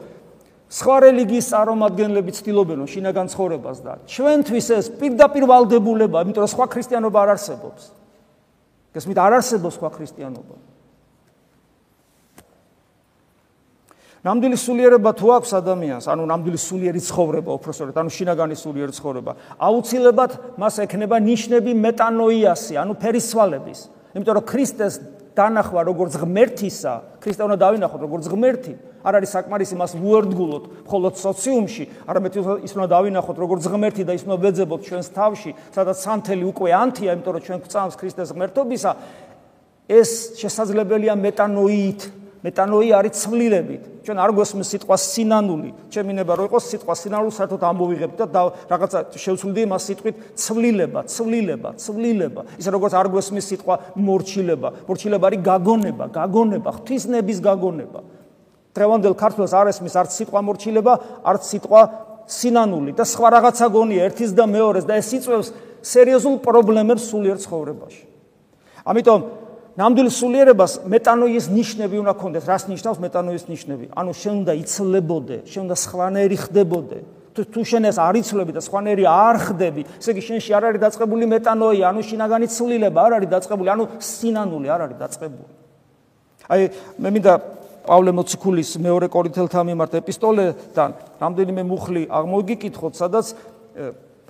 სხვა 0.70 0.96
რელიგიის 1.06 1.46
წარმომადგენლები 1.50 2.30
ცდილობენ 2.40 2.76
რომ 2.82 2.88
შინაგან 2.90 3.26
ცხოვრებას 3.30 3.78
და 3.84 3.92
ჩვენთვის 4.10 4.66
ეს 4.78 4.86
პირდაპირ 5.00 5.44
ვალდებულება 5.50 6.22
იმიტომ 6.24 6.42
რომ 6.46 6.52
სხვა 6.54 6.66
ქრისტიანობა 6.74 7.18
არ 7.24 7.30
არსებობს 7.34 7.99
გესმით 8.94 9.18
არ 9.22 9.32
არსებობს 9.38 9.76
სხვა 9.78 9.88
ქრისტიანობა. 9.94 10.56
ნამდვილი 14.20 14.56
სულიერება 14.60 15.10
თუ 15.16 15.26
აქვს 15.32 15.50
ადამიანს, 15.56 16.04
ანუ 16.12 16.22
ნამდვილი 16.28 16.58
სულიერი 16.60 17.00
ცხოვრება, 17.00 17.50
უბრალოდ, 17.56 17.96
ანუ 17.96 18.10
შინაგანი 18.12 18.56
სულიერი 18.60 18.92
ცხოვრება, 18.92 19.32
აუცილებლად 19.56 20.32
მას 20.60 20.74
ექნება 20.84 21.16
ნიშნები 21.24 21.72
მეტანოიასი, 21.72 22.74
ანუ 22.84 22.92
ფერისვალების. 23.00 23.80
იმიტომ 24.12 24.34
რომ 24.36 24.44
ქრისტეს 24.44 24.94
დანახვა 25.40 25.80
როგორც 25.88 26.12
ღმერთისა, 26.20 26.92
ქრისტე 27.24 27.42
უნდა 27.48 27.56
დავინახოთ 27.64 28.00
როგორც 28.04 28.24
ღმერთი, 28.28 28.72
არ 29.00 29.16
არის 29.16 29.30
საკმარისი 29.32 29.76
მას 29.80 29.92
უერთგულოთ 29.96 30.64
მხოლოდ 30.84 31.14
სოციუმში, 31.16 31.84
არამედ 32.04 32.32
ის 32.68 32.72
უნდა 32.76 32.88
დავინახოთ 32.92 33.36
როგორც 33.40 33.64
ღმერთი 33.72 34.02
და 34.04 34.12
ის 34.20 34.24
უნდა 34.28 34.36
ვეძებოთ 34.44 34.80
ჩვენს 34.84 35.08
თავში, 35.16 35.50
სადაც 35.72 35.96
სანთელი 36.04 36.44
უკვე 36.52 36.68
ანთია, 36.76 37.16
იმიტომ 37.16 37.32
რომ 37.32 37.44
ჩვენ 37.48 37.58
გვწამს 37.64 37.96
ქრისტეს 37.96 38.32
ღმერთობისა. 38.36 38.90
ეს 39.90 40.38
შესაძლებელია 40.38 41.14
მეტანოიით, 41.18 42.00
მეტანოი 42.40 42.88
არის 42.96 43.12
ცვლილებით. 43.20 43.82
ჩვენ 44.00 44.16
არ 44.16 44.30
გვესმის 44.32 44.68
სიტყვა 44.72 44.96
სინანული. 44.96 45.70
ჩემინება 45.92 46.32
რომ 46.40 46.46
იყოს 46.48 46.64
სიტყვა 46.72 46.94
სინანული, 46.96 47.32
საერთოდ 47.36 47.62
ამოვიღებთ 47.68 48.20
და 48.32 48.40
რაღაცა 48.72 48.98
შევცვლიდი 49.12 49.62
მას 49.68 49.82
სიტყვით 49.88 50.16
ცვლილება, 50.40 51.00
ცვლილება, 51.04 51.70
ცვლილება. 51.76 52.40
ისე 52.56 52.70
როგორც 52.72 52.92
არ 52.96 53.06
გვესმის 53.12 53.44
სიტყვა 53.50 53.74
მორჩილება. 54.00 54.68
მორჩილება 54.88 55.24
არის 55.28 55.40
გაგონება, 55.44 56.04
გაგონება, 56.16 56.70
ღვთისნების 56.80 57.38
გაგონება. 57.44 58.00
დღევანდელ 58.72 59.14
ქართულს 59.20 59.52
არ 59.52 59.66
ესმის 59.68 59.94
არც 60.00 60.10
სიტყვა 60.16 60.40
მორჩილება, 60.40 60.92
არც 61.20 61.42
სიტყვა 61.44 61.80
სინანული 62.30 62.94
და 62.94 63.04
სხვა 63.04 63.28
რაღაცა 63.36 63.66
გონია 63.68 64.06
ერთის 64.08 64.30
და 64.32 64.46
მეორეს 64.46 64.86
და 64.86 64.94
ეს 64.96 65.10
იწევს 65.18 65.48
სერიოზულ 65.82 66.38
პრობლემებს 66.40 67.02
სულიერ 67.10 67.38
ცხოვრებაში. 67.42 68.02
ამიტომ 68.86 69.20
ნამდვილ 69.78 70.08
სულიერებას 70.10 70.72
მეტანოის 70.90 71.46
ნიშნები 71.54 71.96
უნდა 72.02 72.14
ქონდეს. 72.18 72.44
რას 72.50 72.64
ნიშნავს 72.66 72.98
მეტანოის 73.04 73.44
ნიშნები? 73.46 73.84
ანუ 73.94 74.12
შენ 74.14 74.34
უნდა 74.42 74.52
იცლებოდე, 74.62 75.36
შენ 75.46 75.62
უნდა 75.66 75.76
სხვანაირი 75.84 76.36
ხდებოდე. 76.44 76.98
თუ 77.30 77.40
თუ 77.46 77.60
შენ 77.62 77.82
ეს 77.86 77.96
არ 78.02 78.14
იცლები 78.20 78.52
და 78.58 78.60
სხვანაირი 78.60 79.04
არ 79.06 79.36
ხდები, 79.38 79.82
ესე 80.02 80.10
იგი 80.10 80.22
შენში 80.26 80.50
არ 80.50 80.64
არის 80.66 80.80
დაწყებული 80.82 81.24
მეტანოი, 81.30 81.78
ანუ 81.86 82.00
შინაგანი 82.02 82.46
ცვლილება 82.50 83.00
არ 83.06 83.12
არის 83.22 83.30
დაწყებული, 83.30 83.68
ანუ 83.70 83.84
სინანული 84.02 84.66
არ 84.66 84.80
არის 84.90 84.98
დაწყებული. 84.98 85.50
აი 86.50 86.62
მე 86.98 87.08
მინდა 87.14 87.32
პავლე 87.86 88.10
მოციქულის 88.18 88.70
მეორე 88.82 89.06
კორინთელთა 89.14 89.60
მიმართ 89.70 89.92
ეპისტოლედან 90.02 90.90
რამდენიმე 91.22 91.62
მუხლი 91.70 92.02
აღმოგიკითხოთ, 92.10 92.92
სადაც 92.98 93.26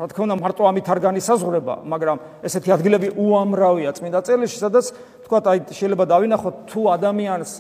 რა 0.00 0.08
თქმა 0.08 0.24
უნდა 0.32 0.36
მარტო 0.40 0.62
ამით 0.64 0.86
არ 0.88 0.98
განისაზღვრება, 1.04 1.74
მაგრამ 1.84 2.16
ესეთი 2.48 2.72
ადგილები 2.72 3.08
უამრავია 3.20 3.92
წმინდა 3.92 4.20
წერილში, 4.24 4.56
სადაც 4.56 4.86
თქვათ 5.28 5.44
აი 5.52 5.58
შეიძლება 5.76 6.04
დავინახოთ 6.08 6.56
თუ 6.72 6.80
ადამიანს 6.96 7.52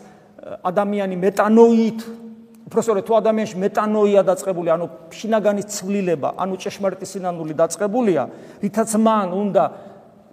ადამიანი 0.64 1.16
მეტანოით 1.20 2.00
უბრალოდ 2.70 3.02
თუ 3.02 3.14
ადამიანში 3.18 3.56
მეტანოია 3.60 4.22
დაწყებული, 4.30 4.68
ანუ 4.70 4.86
შინაგანი 5.10 5.62
ცვლილება, 5.66 6.28
ანუ 6.38 6.54
ჭეშმარიტი 6.62 7.06
სინანული 7.12 7.54
დაწყებულია, 7.58 8.22
რითაც 8.62 8.90
მან 8.94 9.28
უნდა 9.34 9.64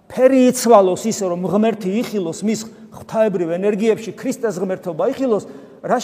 ფერი 0.06 0.40
იცვალოს 0.54 1.02
ისე 1.10 1.24
რომ 1.34 1.42
ღმერთი 1.50 1.90
იხილოს 1.98 2.40
მის 2.46 2.60
ღვთაებრივ 2.94 3.48
ენერგიებში, 3.58 4.14
ქრისტეს 4.14 4.54
ღმერთობა 4.62 5.10
იხილოს, 5.12 5.44
რა 5.82 5.98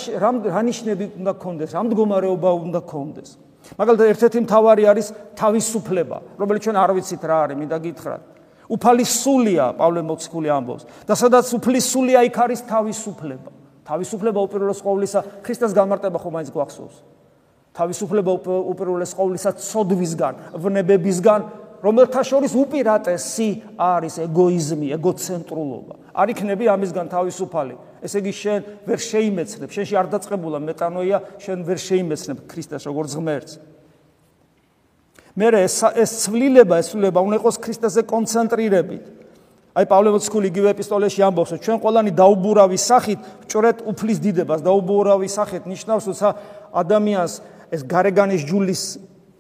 რა 0.51 0.61
ნიშნები 0.69 1.05
უნდა 1.23 1.33
კონდეს, 1.39 1.71
რა 1.71 1.83
მდგომარეობა 1.87 2.51
უნდა 2.67 2.81
კონდეს. 2.83 3.39
მაგალითად 3.79 4.07
ერთ-ერთი 4.13 4.39
მთავარი 4.45 4.83
არის 4.93 5.07
თავისუფლება, 5.41 6.17
რომელიც 6.39 6.63
ჩვენ 6.69 6.77
არ 6.77 6.91
ვიცით 6.95 7.23
რა 7.25 7.37
არის, 7.45 7.57
მინდა 7.59 7.79
გითხრათ. 7.85 8.23
უფალი 8.69 9.05
სულია, 9.05 9.65
პავლე 9.77 10.01
მოციქული 10.05 10.49
ამბობს. 10.49 10.85
და 11.09 11.15
სადაც 11.17 11.47
უფლის 11.53 11.85
სულია, 11.85 12.19
იქ 12.29 12.37
არის 12.45 12.61
თავისუფლება. 12.69 13.51
თავისუფლება 13.85 14.41
უპირველეს 14.49 14.81
ყოვლისა 14.81 15.21
ქრისტეს 15.45 15.73
გამარტება 15.77 16.19
ხომ 16.21 16.33
მაინც 16.33 16.51
გვახსოვს. 16.53 16.97
თავისუფლება 17.75 18.31
უპირველეს 18.71 19.13
ყოვლისა 19.19 19.51
ცოდვისგან, 19.59 20.35
ვნებებისგან, 20.57 21.41
რომელთა 21.85 22.23
შორის 22.25 22.53
უპირატესი 22.57 23.49
არის 23.77 24.15
ეგოიზმი, 24.25 24.89
ეგოცენტრულობა. 24.97 25.95
არ 26.17 26.29
იქნები 26.33 26.65
ამისგან 26.73 27.07
თავისუფალი. 27.13 27.75
ესე 28.01 28.19
იგი 28.25 28.33
შენ 28.33 28.61
ვერ 28.89 28.99
შეიმეცნებ, 29.05 29.69
შენში 29.69 29.95
არ 30.01 30.07
დაწყებულა 30.15 30.59
მეტანოია, 30.65 31.19
შენ 31.45 31.59
ვერ 31.69 31.79
შეიმეცნებ 31.85 32.39
ქრისტეს 32.49 32.83
როგორც 32.89 33.13
ღმერთს. 33.21 33.53
მე 35.35 35.47
ეს 35.67 35.77
ეს 35.99 36.11
ცვლილება, 36.25 36.79
ეს 36.79 36.87
ცვლილება 36.95 37.21
უნდა 37.21 37.37
იყოს 37.43 37.57
ქრისტეზე 37.59 38.01
კონცენტრირებით. 38.07 39.05
აი 39.75 39.85
პავლე 39.91 40.11
მოციქული 40.15 40.47
იგივე 40.55 40.69
ეპისტოლეში 40.71 41.21
ამბობს, 41.27 41.51
რომ 41.51 41.61
ჩვენ 41.67 41.79
ყველანი 41.83 42.11
დაუბურავი 42.15 42.79
სახით 42.79 43.21
ვჭრეთ 43.43 43.79
უფლის 43.91 44.19
დიდებას, 44.23 44.61
დაუბურავი 44.63 45.27
სახით 45.27 45.67
ნიშნავს, 45.67 46.05
რომ 46.07 46.39
ადამიანს 46.71 47.33
ეს 47.75 47.83
გარეგანის 47.83 48.43
ჯულის 48.47 48.83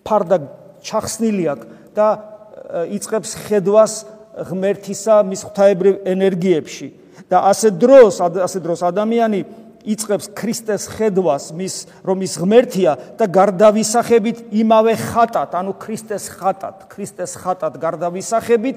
ფარდა 0.02 0.36
ჩახსნილი 0.82 1.44
აქვს 1.54 1.66
და 1.94 2.33
იწებს 2.74 3.30
ხედვას 3.46 3.92
ღმერთისა 4.34 5.22
მის 5.22 5.40
ღვთაებრივ 5.46 5.94
ენერგიებში. 6.04 6.88
და 7.30 7.38
ასე 7.48 7.70
დროს 7.78 8.20
ასე 8.20 8.58
დროს 8.60 8.80
ადამიანი 8.82 9.40
იწებს 9.84 10.32
ქრისტეს 10.34 10.88
ხედვას 10.96 11.52
მის 11.52 11.74
რომ 12.04 12.18
ის 12.24 12.34
ღმერთია 12.40 12.92
და 13.20 13.24
გარდავისახებით 13.28 14.50
იმავე 14.52 14.94
ხატად, 14.96 15.50
ანუ 15.54 15.72
ქრისტეს 15.76 16.24
ხატად, 16.34 16.88
ქრისტეს 16.88 17.32
ხატად 17.36 17.78
გარდავისახებით 17.78 18.76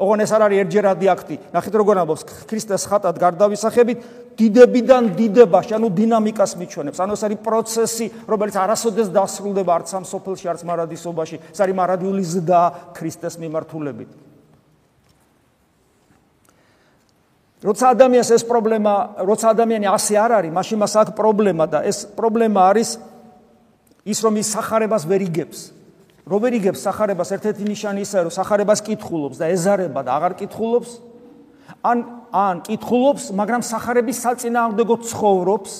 ოღონ 0.00 0.24
ეს 0.24 0.32
არ 0.32 0.42
არის 0.48 0.58
ერთჯერადი 0.64 1.06
აქტი. 1.12 1.36
ნახეთ 1.52 1.74
როგორ 1.76 1.96
ამბობს 2.00 2.22
ქრისტეს 2.48 2.82
ხატად 2.88 3.16
გარდავისახებით, 3.20 3.98
დიდებიდან 4.40 5.04
დიდებაში, 5.12 5.72
ანუ 5.76 5.88
დინამიკას 5.92 6.56
მიჩვენებს. 6.56 6.98
ანუ 7.04 7.12
ეს 7.12 7.22
არის 7.28 7.38
პროცესი, 7.44 8.06
რომელიც 8.24 8.56
არასოდეს 8.56 9.08
დასრულდება 9.12 9.72
არც 9.76 9.88
ამ 10.00 10.04
სოფელში, 10.08 10.46
არც 10.48 10.60
მარადისობაში. 10.64 11.36
ეს 11.52 11.58
არის 11.60 11.76
მარადიული 11.76 12.22
ზრდა 12.24 12.60
ქრისტეს 12.96 13.36
მიმართულებით. 13.36 14.10
როცა 17.60 17.84
ადამიანს 17.92 18.30
ეს 18.40 18.42
პრობლემა, 18.48 18.94
როცა 19.20 19.46
ადამიანი 19.52 19.86
ასე 19.92 20.14
არ 20.16 20.30
არის, 20.40 20.52
მაშინ 20.56 20.78
მას 20.80 20.92
აქვს 20.96 21.12
პრობლემა 21.12 21.64
და 21.68 21.78
ეს 21.84 22.08
პრობლემა 22.16 22.60
არის 22.72 22.96
ის, 24.08 24.18
რომ 24.24 24.34
ის 24.40 24.48
сахарებას 24.48 25.04
ვერ 25.04 25.20
იგებს. 25.28 25.79
რომ 26.30 26.38
ვერ 26.46 26.52
იგებს 26.62 26.80
сахарებას 26.86 27.30
ერთ-ერთი 27.34 27.64
ნიშანი 27.66 28.00
ისაა 28.06 28.22
რომ 28.30 28.34
сахарებას 28.38 28.80
კითხულობს 28.86 29.36
და 29.42 29.46
ეზარება 29.50 30.00
და 30.06 30.10
აღარ 30.14 30.32
კითხულობს. 30.38 30.90
ან 31.82 31.98
ან 32.30 32.56
კითხულობს 32.62 33.32
მაგრამ 33.34 33.62
сахарების 33.66 34.18
საწინააღმდეგო 34.22 34.96
ცხოვრობს 35.10 35.72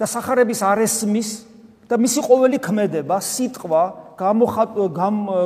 და 0.00 0.06
сахарების 0.10 0.60
არ 0.66 0.78
ესმის 0.86 1.28
და 1.86 1.94
მისი 2.00 2.20
ყოველი 2.24 2.58
ქმედება 2.58 3.16
სიტყვა 3.20 3.82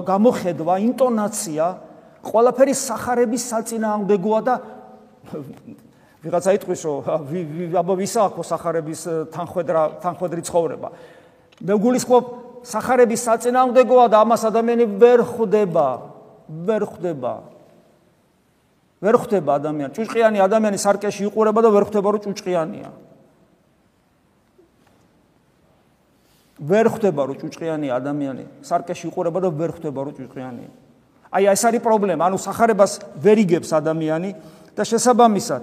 გამოხედვა 0.08 0.74
ინტონაცია 0.88 1.64
ყველაფერი 2.24 2.74
сахарების 2.74 3.42
საწინააღმდეგოა 3.52 4.40
და 4.48 4.54
ვიღაცა 6.24 6.50
იტყვის 6.56 6.80
რომ 6.88 7.76
აბა 7.76 7.94
ვისა 8.00 8.20
აქვს 8.30 8.48
сахарების 8.54 9.00
თანხვედრა 9.34 9.82
თანხვედრი 10.00 10.42
ცხოვრება. 10.48 10.88
მე 11.64 11.74
გულისხმობ 11.84 12.24
სახარების 12.64 13.20
საწინააღმდეგოა 13.28 14.06
და 14.08 14.16
ამას 14.24 14.42
ადამიანი 14.48 14.84
ვერ 14.98 15.20
ხვდება. 15.22 15.88
ვერ 16.48 16.82
ხვდება. 16.88 17.34
ვერ 19.04 19.14
ხვდება 19.20 19.50
ადამიანი. 19.60 19.92
ჭუჭყიანი 19.92 20.38
ადამიანი 20.40 20.78
სარკეში 20.80 21.28
იყურება 21.28 21.60
და 21.60 21.68
ვერ 21.68 21.84
ხვდება, 21.84 22.08
რომ 22.08 22.20
ჭუჭყიანია. 22.24 22.90
ვერ 26.64 26.86
ხვდება, 26.88 27.22
რომ 27.28 27.36
ჭუჭყიანი 27.36 27.88
ადამიანი 27.92 28.44
სარკეში 28.64 29.04
იყურება 29.12 29.38
და 29.44 29.48
ვერ 29.52 29.70
ხვდება, 29.76 30.00
რომ 30.08 30.14
ჭუჭყიანია. 30.16 30.70
აი 31.34 31.44
ეს 31.52 31.62
არის 31.68 31.82
პრობლემა. 31.84 32.22
ანუ 32.30 32.38
სახარებას 32.38 32.92
ვერ 33.18 33.38
იგებს 33.44 33.70
ადამიანი 33.74 34.30
და 34.72 34.82
შესაბამისად 34.86 35.62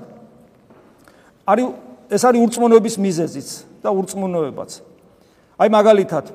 არის 1.47 1.67
ეს 2.11 2.23
არის 2.27 2.39
ურწმუნოების 2.43 2.95
მიზეზიც 2.99 3.49
და 3.81 3.89
ურწმუნოებაც. 3.89 4.71
აი 5.57 5.69
მაგალითად 5.71 6.25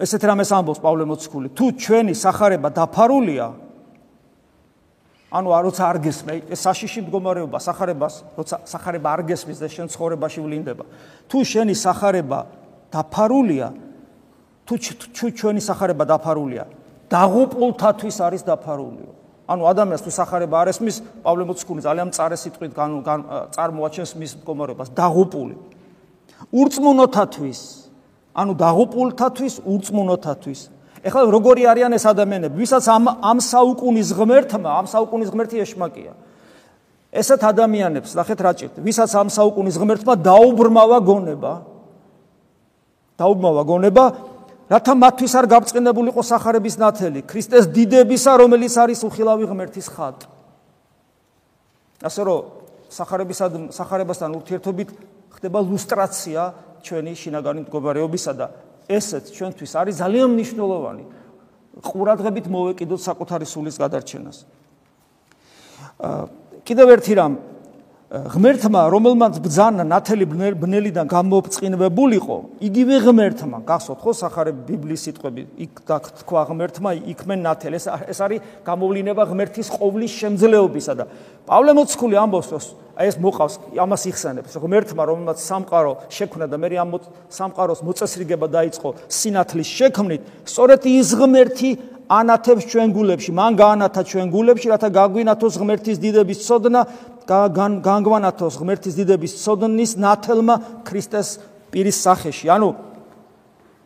ესეთ 0.00 0.22
რამეს 0.24 0.50
ამბობს 0.56 0.80
პავლე 0.80 1.04
მოციქული. 1.04 1.48
თუ 1.52 1.66
ჩვენი 1.76 2.14
სახარება 2.16 2.68
დაფარულია, 2.72 3.46
ანუ 5.30 5.46
როცა 5.46 5.82
არ 5.86 5.98
გესმე, 6.02 6.34
ეს 6.50 6.60
საშიში 6.66 7.00
მდგომარეობა, 7.06 7.58
სახარებას, 7.62 8.14
როცა 8.34 8.56
სახარება 8.66 9.08
არ 9.14 9.20
გესმის 9.30 9.58
და 9.62 9.68
შენ 9.70 9.86
ცხოვრებაში 9.94 10.40
ვლინდება. 10.42 10.84
თუ 11.30 11.38
შენი 11.46 11.74
სახარება 11.78 12.38
დაფარულია, 12.90 13.68
თუ 14.66 15.26
ჩვენი 15.30 15.60
სახარება 15.62 16.04
დაფარულია, 16.08 16.64
დაღუპულთათვის 17.10 18.16
არის 18.22 18.42
დაფარულიო. 18.46 19.10
ანუ 19.50 19.62
ადამიანს 19.66 20.02
თუ 20.06 20.10
სახარება 20.14 20.56
არ 20.62 20.68
ესმის, 20.70 20.96
პავლე 21.26 21.44
მოციქული 21.46 21.80
ძალიან 21.82 22.06
მწარე 22.10 22.36
სიტყვით 22.38 22.72
წარმოაჩენს 23.54 24.10
მის 24.14 24.32
მდგომარეობას, 24.38 24.88
დაღუპული. 24.94 25.54
ურწმუნოთათვის 26.54 27.60
ანუ 28.34 28.52
დაღუპულთათვის, 28.54 29.54
ურწმუნოთათვის. 29.66 30.60
ეხლა 31.00 31.20
როგორი 31.32 31.62
არიან 31.66 31.92
ეს 31.96 32.04
ადამიანები, 32.06 32.54
ვისაც 32.60 32.84
ამ 32.86 33.04
ამ 33.24 33.38
საუკუნის 33.40 34.08
ღმერთმა, 34.14 34.70
ამ 34.80 34.86
საუკუნის 34.86 35.28
ღმერთი 35.32 35.56
ეშმაკია. 35.64 36.12
ესეთ 37.10 37.42
ადამიანებს, 37.42 38.14
ნახეთ 38.14 38.38
რა 38.38 38.52
ჭირთ, 38.54 38.74
ვისაც 38.78 39.10
ამ 39.18 39.28
საუკუნის 39.34 39.76
ღმერთმა 39.80 40.14
დაუბრმავა 40.20 40.98
გონება. 41.02 41.52
დაუბრმავა 43.18 43.62
გონება, 43.66 44.04
რათა 44.70 44.94
მათთვის 44.94 45.32
არ 45.34 45.46
გაბწყინებულიყო 45.50 46.22
сахарების 46.22 46.76
ნათელი, 46.78 47.20
ქრისტეს 47.26 47.66
დიდებისა, 47.74 48.32
რომელიც 48.38 48.74
არის 48.78 49.00
უხილავი 49.02 49.44
ღმერთის 49.50 49.88
ხატი. 49.90 50.26
ასე 52.00 52.22
რომ, 52.22 52.40
сахарებისად 52.90 53.52
сахарებასთან 53.74 54.30
ურთიერთობით 54.38 54.88
ხდება 55.34 55.58
ლუსტრაცია 55.62 56.69
ჩვენი 56.84 57.12
შინაგანი 57.16 57.60
მდგომარეობისა 57.64 58.32
და 58.36 58.46
ესეც 58.90 59.24
ჩვენთვის 59.36 59.72
არის 59.80 59.94
ძალიან 60.00 60.28
მნიშვნელოვანი 60.34 61.04
ყურადღებით 61.84 62.46
მოვეკიდოთ 62.50 63.00
საკუთარი 63.00 63.46
სულის 63.46 63.76
გადარჩენას. 63.78 64.38
აა 66.00 66.22
კიდევ 66.66 66.86
ერთი 66.96 67.12
რამ 67.14 67.32
ღმერთმა 68.10 68.88
რომელმაც 68.90 69.36
ბძანა 69.38 69.84
ნათელი 69.86 70.26
ბნელიდან 70.58 71.06
გამოფწინებულიყო 71.06 72.38
იგივე 72.58 72.96
ღმერთმა 73.06 73.60
გახსოვთ 73.62 74.00
ხო 74.02 74.14
სახარე 74.18 74.52
ბიბლიის 74.66 75.04
სიტყვები 75.06 75.44
იქ 75.62 75.78
თქვა 76.26 76.42
ღმერთმა 76.50 76.90
იქმენ 77.14 77.46
ნათელი 77.46 77.78
ეს 77.78 77.86
ეს 78.10 78.18
არის 78.26 78.42
გამოვლინება 78.66 79.22
ღმერთის 79.30 79.70
ყოვლის 79.78 80.10
შემძლეობისა 80.26 80.94
და 80.98 81.06
პავლე 81.46 81.72
მოციქული 81.78 82.18
ამბობს 82.18 82.50
რომ 82.50 82.66
ეს 82.98 83.14
მოყავს 83.22 83.54
ამას 83.78 84.02
იხსენებს 84.10 84.58
ღმერთმა 84.58 85.02
რომელმაც 85.06 85.38
სამყარო 85.46 85.92
შექმნა 86.10 86.50
და 86.50 86.58
მე 86.58 86.68
ამ 86.82 86.90
სამყაროს 87.30 87.80
მოწესრიგება 87.86 88.46
დაიწყო 88.50 88.88
სინათლის 89.06 89.70
შექმნით 89.70 90.22
სწორედ 90.50 90.82
ის 90.98 91.14
ღმერთი 91.14 91.70
ანათებს 92.10 92.66
ჩვენ 92.66 92.88
გულებში 92.90 93.30
მან 93.30 93.52
გაანათა 93.54 94.02
ჩვენ 94.02 94.26
გულებში 94.34 94.68
რათა 94.74 94.88
გაგვინათოს 94.90 95.54
ღმერთის 95.62 95.98
დიდების 96.02 96.38
წოდნა 96.42 96.80
განგვანათოს 97.30 98.54
ღმერთის 98.58 98.94
დიდების 98.98 99.32
სოდნის 99.38 99.94
ნათელმა 99.94 100.54
ქრისტეს 100.82 101.38
პირის 101.70 101.98
სახეში. 102.02 102.50
ანუ 102.50 102.74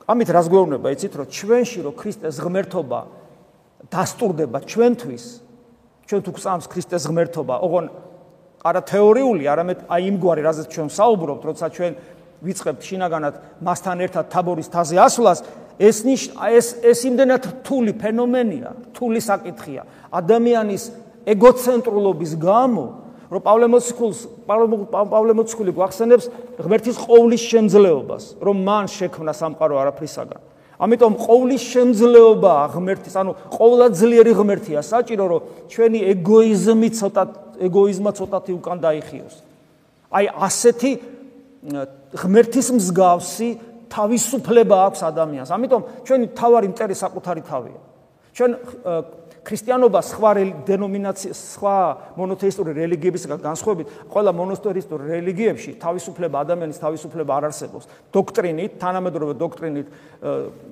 ამით 0.09 0.29
რას 0.33 0.49
გვეუბნება, 0.49 0.89
იცით, 0.97 1.13
რომ 1.21 1.27
ჩვენში 1.29 1.79
რო 1.85 1.93
ქრისტეს 1.93 2.37
ღმერთობა 2.41 3.01
დასტურდება 3.93 4.59
ჩვენთვის, 4.65 5.25
ჩვენ 6.09 6.21
თუ 6.25 6.31
გწამს 6.33 6.67
ქრისტეს 6.73 7.05
ღმერთობა, 7.09 7.55
ოღონ 7.61 7.87
არა 8.65 8.81
თეორიული, 8.89 9.45
არამედ 9.45 9.79
აი 9.93 10.03
იმგვარი, 10.09 10.41
რაზეც 10.49 10.69
ჩვენ 10.73 10.89
საუბრობთ, 10.89 11.43
როცა 11.45 11.67
ჩვენ 11.77 11.93
ვიწყებთ 12.45 12.81
შინაგანად 12.85 13.35
მასთან 13.65 13.99
ერთად 14.05 14.25
თაბორის 14.33 14.69
თაზე 14.73 14.97
ასვლას, 15.05 15.39
ეს 15.79 15.97
ნიშ 16.07 16.21
ეს 16.55 16.67
ეს 16.83 17.01
იმდენად 17.09 17.43
რთული 17.51 17.93
ფენომენია, 17.99 18.71
რთული 18.95 19.21
საკითხია. 19.21 19.83
ადამიანის 20.15 20.83
ეგოცენტრულობის 21.27 22.33
გამო 22.39 22.87
რომ 23.35 23.41
პავლე 23.43 23.67
მოციქულს 23.73 24.19
პავლე 24.47 25.33
მოციქული 25.35 25.73
გვახსენებს 25.75 26.27
ღმერთის 26.61 26.97
ყოვლის 27.03 27.43
შემძლეობას, 27.51 28.25
რომ 28.39 28.57
მან 28.63 28.85
შექმნა 28.95 29.33
სამყარო 29.35 29.75
არაფრისაგან. 29.83 30.41
ამიტომ 30.79 31.13
ყოვლის 31.19 31.63
შემძლეობა 31.75 32.55
ღმერთის, 32.75 33.15
ანუ 33.15 33.33
ყოვლადძლიერი 33.59 34.33
ღმერთია, 34.35 34.81
საჭირო 34.83 35.25
რომ 35.31 35.41
ჩვენი 35.71 35.99
ეგოიზმი 36.15 36.89
ცოტა 36.99 37.25
ეგოიზმა 37.67 38.11
ცოტათი 38.19 38.53
უკან 38.59 38.79
დაიხიოს. 38.83 39.35
აი 40.11 40.25
ასეთი 40.47 40.91
ღმერთის 42.15 42.69
მსგავსი 42.77 43.49
თავისუფლება 43.95 44.77
აქვს 44.91 45.01
ადამიანს. 45.11 45.51
ამიტომ 45.55 45.83
ჩვენი 46.07 46.27
თავარი 46.35 46.69
მტერი 46.75 46.95
საკუთარი 46.99 47.43
თავია. 47.47 47.81
ჩვენ 48.35 48.51
ქრისტიანობა 49.45 50.01
სხვა 50.01 50.31
დენომინაცია 50.65 51.33
სხვა 51.37 51.77
მონოთეისტური 52.17 52.73
რელიგიებისგან 52.81 53.39
განსხვავებით 53.45 53.87
ყველა 54.09 54.33
მონოთეისტურ 54.41 54.99
რელიგიებში 55.05 55.71
თავისუფლება 55.85 56.37
ადამიანის 56.45 56.79
თავისუფლება 56.81 57.33
არ 57.39 57.45
არსებობს. 57.53 57.85
დოქტრინით 58.09 58.73
თანამედროვე 58.81 59.35
დოქტრინით 59.37 59.87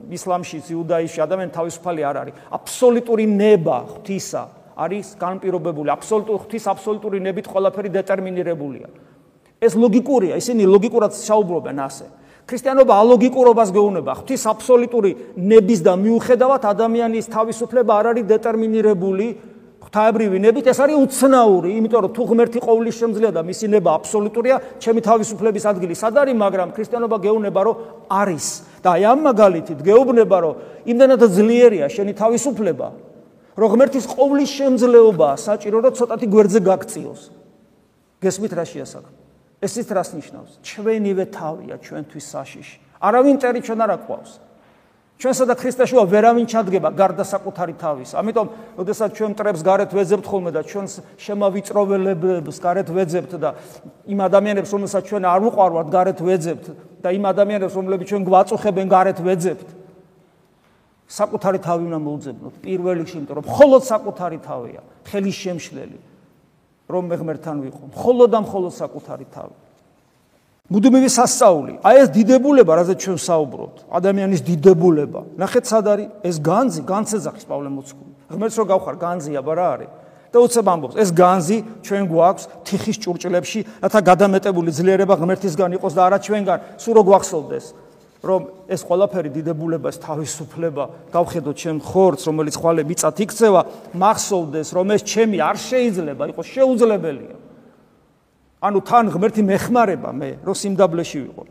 ისლამში 0.08 0.56
იუდაიზმში 0.72 1.20
ადამიანი 1.20 1.52
თავისუფალი 1.52 2.00
არ 2.00 2.16
არის. 2.22 2.35
აბსოლუტური 2.48 3.24
ნება 3.28 3.76
ღვთისა 3.92 4.42
არის 4.72 5.06
განპირობებული. 5.20 5.88
აბსოლუტური 5.92 6.38
ღვთის 6.42 6.64
აბსოლუტური 6.72 7.18
ნებით 7.20 7.46
ყველაფერი 7.52 7.88
დეტერმინირებულია. 7.92 8.88
ეს 9.62 9.76
ლოგიკურია 9.76 10.35
ისინი 10.40 10.64
ლოგიკურად 10.66 11.12
საუბრობენ 11.12 11.78
ასე 11.87 12.06
ქრისტიანობა 12.46 12.94
ალოგიკურობას 13.02 13.70
გეუბნება. 13.72 14.12
ღვთის 14.18 14.42
აბსოლუტური 14.50 15.12
ნების 15.37 15.81
და 15.87 15.92
მიუხედავად 15.96 16.62
ადამიანის 16.72 17.26
თავისუფლება 17.33 17.92
არ 18.02 18.07
არის 18.12 18.28
დეტერმინირებული 18.33 19.26
ღვთაებრივი 19.83 20.38
ნებით, 20.40 20.66
ეს 20.72 20.78
არის 20.83 20.96
უცნაური, 21.05 21.70
იმიტომ 21.78 22.00
რომ 22.07 22.12
თუ 22.16 22.22
ღმერთი 22.31 22.59
ყოვლის 22.62 22.98
შემძლეა 23.02 23.33
და 23.35 23.42
მისი 23.42 23.66
ნება 23.76 23.90
აბსოლუტურია, 23.98 24.57
ჩემი 24.78 25.00
თავისუფლების 25.02 25.64
ადგილი 25.68 25.94
სად 25.98 26.14
არის, 26.22 26.37
მაგრამ 26.38 26.68
ქრისტიანობა 26.72 27.16
გეუბნება, 27.18 27.61
რომ 27.66 27.76
არის. 28.09 28.46
და 28.83 28.88
აი 28.98 29.02
ამ 29.07 29.18
მაგალითით 29.31 29.78
გეუბნება, 29.87 30.37
რომ 30.42 30.55
იმდანაც 30.90 31.22
ძლიერია 31.38 31.87
შენი 31.87 32.12
თავისუფლება, 32.18 32.88
რომ 33.55 33.68
ღმერთის 33.72 34.05
ყოვლის 34.11 34.50
შემძლეობა 34.59 35.28
საჭირო 35.38 35.78
რომ 35.87 35.92
ცოტათი 35.94 36.26
გვერდზე 36.26 36.61
გაქციოს. 36.66 37.20
გესმით 38.22 38.52
რა 38.59 38.64
შეასახა? 38.66 39.21
ეს 39.62 39.72
ის 39.79 39.87
რას 39.94 40.11
ნიშნავს? 40.18 40.53
ჩვენივე 40.66 41.25
თავია 41.31 41.77
ჩვენთვის 41.79 42.27
საშიში. 42.35 42.77
არავინ 42.98 43.37
წერი 43.38 43.61
ჩვენ 43.62 43.81
არ 43.87 43.90
აყვავს. 44.03 44.33
ჩვენსა 45.22 45.44
და 45.46 45.55
ქრისტეშუა 45.55 46.03
ვერავინ 46.11 46.46
ჩადგება 46.51 46.90
გარდა 46.98 47.22
საკუთარი 47.22 47.75
თავის. 47.79 48.11
ამიტომ, 48.18 48.46
ოდესაც 48.75 49.11
ჩვენ 49.14 49.33
ტრებს 49.38 49.62
გარეთ 49.62 49.90
ვეძებთ 49.94 50.27
ხოლმე 50.27 50.51
და 50.51 50.66
ჩვენს 50.66 50.92
შემავიწროველებს 51.14 52.57
გარეთ 52.59 52.88
ვეძებთ 52.90 53.33
და 53.38 53.55
იმ 54.11 54.18
ადამიანებს, 54.18 54.70
რომელსაც 54.75 55.03
ჩვენ 55.07 55.22
არ 55.31 55.40
უყარვართ, 55.46 55.88
გარეთ 55.94 56.18
ვეძებთ 56.27 56.66
და 57.07 57.09
იმ 57.14 57.25
ადამიანებს, 57.31 57.75
რომლებიც 57.79 58.07
ჩვენ 58.11 58.22
გვაწუხებენ, 58.27 58.87
გარეთ 58.90 59.18
ვეძებთ. 59.22 59.68
საკუთარი 61.07 61.59
თავი 61.62 61.83
უნდა 61.87 61.98
მოუძებნოთ 62.03 62.55
პირველ 62.66 62.94
რიგში, 63.05 63.16
იმიტომ 63.22 63.37
რომ 63.38 63.44
მხოლოდ 63.46 63.83
საკუთარი 63.85 64.38
თავია, 64.42 64.81
ხელის 65.07 65.37
შემშლელი, 65.38 65.98
რომ 66.88 67.03
მე 67.11 67.16
ღმერთთან 67.21 67.57
ვიყო. 67.62 67.85
მხოლოდ 67.92 68.29
და 68.33 68.38
მხოლოდ 68.42 68.73
საკუთარი 68.73 69.27
თავი. 69.33 69.55
მუდმივი 70.73 71.09
სასწაული. 71.12 71.75
აი 71.85 71.97
ეს 72.03 72.09
დიდებულება, 72.16 72.73
რაზეც 72.81 72.99
ჩვენ 73.05 73.18
საუბრობთ, 73.18 73.77
ადამიანის 73.92 74.40
დიდებულება. 74.40 75.21
ნახეთ 75.37 75.64
სად 75.68 75.85
არის 75.92 76.09
ეს 76.25 76.37
განძი, 76.40 76.81
განცეძახის 76.88 77.45
პავლე 77.45 77.68
მოციქული. 77.68 78.12
ღმერთს 78.33 78.57
რო 78.57 78.64
გავხარ 78.73 78.97
განძი 78.97 79.33
აბა 79.37 79.53
რა 79.53 79.66
არის? 79.75 79.90
და 80.33 80.38
უცებ 80.40 80.66
ამბობს, 80.73 80.97
ეს 80.97 81.11
განძი 81.12 81.57
ჩვენ 81.85 82.05
გვაქვს 82.09 82.45
თიხის 82.64 82.97
ჭურჭლებში, 83.05 83.61
რათა 83.85 84.01
გადამეტებული 84.01 84.71
ძლიერება 84.73 85.14
ღმერთისგან 85.21 85.77
იყოს 85.77 85.92
და 85.92 86.03
არა 86.09 86.18
ჩვენგან. 86.25 86.59
სულ 86.81 86.95
რო 86.97 87.03
გვახსოვდეს, 87.05 87.64
რომ 88.22 88.70
ეს 88.70 88.87
ყველაფერი 88.87 89.30
დიდებულება, 89.35 89.90
ეს 89.90 89.98
თავისუფლება, 89.98 90.85
გავხედოთ 91.11 91.56
ჩემ 91.58 91.78
ხორცს, 91.82 92.28
რომელიც 92.30 92.54
ხვალე 92.54 92.82
მიწათ 92.87 93.16
იქცევა, 93.26 93.62
მახსოვდეს, 93.98 94.68
რომ 94.78 94.87
ეს 94.94 95.02
ჩემი 95.02 95.38
არ 95.42 95.56
შეიძლება 95.58 96.22
იყოს 96.30 96.46
შეუძლებელია. 96.54 97.37
ანუ 98.62 98.78
თან 98.87 99.04
ღმერთი 99.11 99.42
მეხმარება 99.42 100.11
მე 100.14 100.30
რომ 100.46 100.54
სიმდაბლეში 100.54 101.18
ვიყო. 101.18 101.42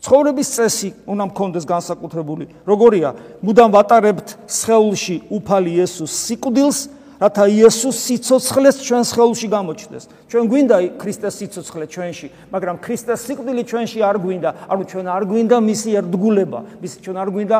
ცხოვრების 0.00 0.48
წესი 0.54 0.88
უნდა 1.04 1.24
მქონდეს 1.34 1.64
განსაკუთრებული. 1.66 2.44
როგორია? 2.62 3.10
მუდამ 3.42 3.70
ვატარებთ 3.74 4.28
სხეულში 4.46 5.16
უფალი 5.34 5.70
იესოს 5.82 6.12
სიკვდილს 6.30 6.78
რათა 7.20 7.44
იესოს 7.52 7.96
სიცოცხლეს 8.06 8.76
ჩვენ 8.80 9.04
სხეულში 9.04 9.48
გამოჩნდეს 9.52 10.04
ჩვენ 10.32 10.44
გვინდა 10.50 10.76
ქრისტეს 10.96 11.34
სიცოცხლე 11.40 11.86
ჩვენში 11.92 12.28
მაგრამ 12.48 12.76
ქრისტეს 12.80 13.20
სიკვდილი 13.28 13.62
ჩვენში 13.68 14.00
არ 14.00 14.16
გვინდა 14.24 14.50
ანუ 14.72 14.82
ჩვენ 14.88 15.06
არ 15.12 15.22
გვინდა 15.28 15.56
მისი 15.60 15.90
ერთგულება 16.00 16.60
მის 16.80 16.92
ჩვენ 17.04 17.16
არ 17.20 17.28
გვინდა 17.36 17.58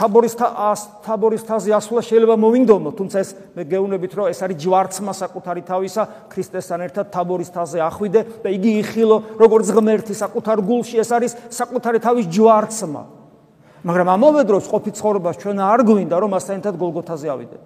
თაბორის 0.00 0.34
თაბორის 1.04 1.42
თაზე 1.44 1.74
ასვლა 1.76 2.00
შეიძლება 2.00 2.36
მოვინდომო, 2.40 2.90
თუმცა 2.96 3.16
ეს 3.20 3.30
მე 3.52 3.62
გეუბნებით, 3.68 4.12
რომ 4.16 4.26
ეს 4.32 4.40
არის 4.40 4.56
ჯვარცმა 4.64 5.12
საკუთარი 5.12 5.62
თავისა 5.68 6.02
ქრისტესთან 6.32 6.80
ერთად 6.88 7.06
თაბორის 7.12 7.50
თაზე 7.52 7.78
ახვიდე 7.84 8.20
და 8.40 8.48
იგი 8.48 8.72
იხილო 8.80 9.16
როგორც 9.36 9.66
ღმერთი 9.76 10.14
საკუთარ 10.16 10.58
გულში, 10.64 10.96
ეს 11.04 11.10
არის 11.12 11.36
საკუთარი 11.52 11.98
თავის 12.00 12.26
ჯვარცმა. 12.32 13.02
მაგრამ 13.84 14.08
ამავე 14.16 14.42
დროს 14.48 14.64
ყოფი 14.72 14.90
ცხოვრებას 14.96 15.36
ჩვენ 15.36 15.56
არ 15.68 15.80
გვინდა, 15.84 16.16
რომ 16.16 16.30
მასთან 16.32 16.56
ერთად 16.64 16.74
გოლგოთაზე 16.80 17.28
ავიდეთ. 17.36 17.62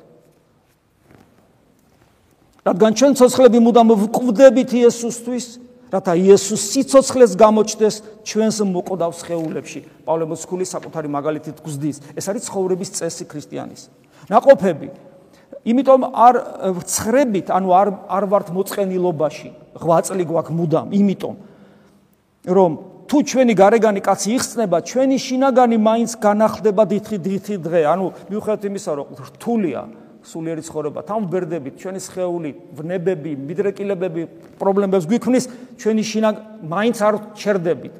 რადგან 2.64 2.92
ჩვენ 2.96 3.12
ცოცხლები 3.20 3.58
მუდამ 3.60 3.88
ვკვდებით 3.92 4.70
იესოსთვის, 4.72 5.46
რათა 5.92 6.12
იესოს 6.16 6.62
სიცოცხლეს 6.72 7.32
გამოჩდეს 7.36 7.94
ჩვენს 8.24 8.56
მოყოდავს 8.64 9.20
ხეულებში. 9.20 9.80
პავლე 10.08 10.24
მოციქული 10.32 10.64
საკუთარი 10.64 11.08
მაგალითით 11.12 11.60
გვსდის. 11.60 11.96
ეს 12.18 12.24
არის 12.24 12.42
ცხოვრების 12.48 12.90
წესი 12.96 13.24
ქრისტიანის. 13.28 13.82
ناყოფები. 14.32 14.88
იმიტომ 15.64 16.00
არ 16.12 16.34
ვრცხრებით, 16.76 17.46
ანუ 17.52 17.68
არ 17.72 17.88
არ 18.08 18.24
ვართ 18.32 18.48
მოწყენილობაში. 18.56 19.48
ღვაწლი 19.76 20.24
გვაქვს 20.24 20.56
მუდამ, 20.56 20.88
იმიტომ 20.92 21.34
რომ 22.44 22.72
თუ 23.08 23.18
ჩვენი 23.24 23.54
გარეგანი 23.56 24.00
კაცი 24.00 24.28
იხსნება, 24.36 24.80
ჩვენი 24.84 25.16
შინაგანი 25.20 25.76
მაინც 25.80 26.10
განახლდება 26.20 26.82
დითი-დითი 26.88 27.56
დღე. 27.60 27.80
ანუ 27.88 28.06
მივხვდეთ 28.28 28.62
იმისა, 28.68 28.90
რომ 28.96 29.06
რთულია, 29.28 29.80
სულიერი 30.24 30.62
ცხოვრება. 30.64 31.00
თავმბერდებით, 31.04 31.74
ჩვენი 31.78 32.00
სხეული, 32.00 32.50
ვნებები, 32.80 33.32
მიდრეკილებები 33.44 34.22
პრობლემებს 34.58 35.04
გვიქმნის, 35.04 35.44
ჩვენი 35.78 36.02
შინაგ 36.02 36.34
მაინც 36.64 36.96
არ 37.04 37.14
ჩერდებით. 37.36 37.94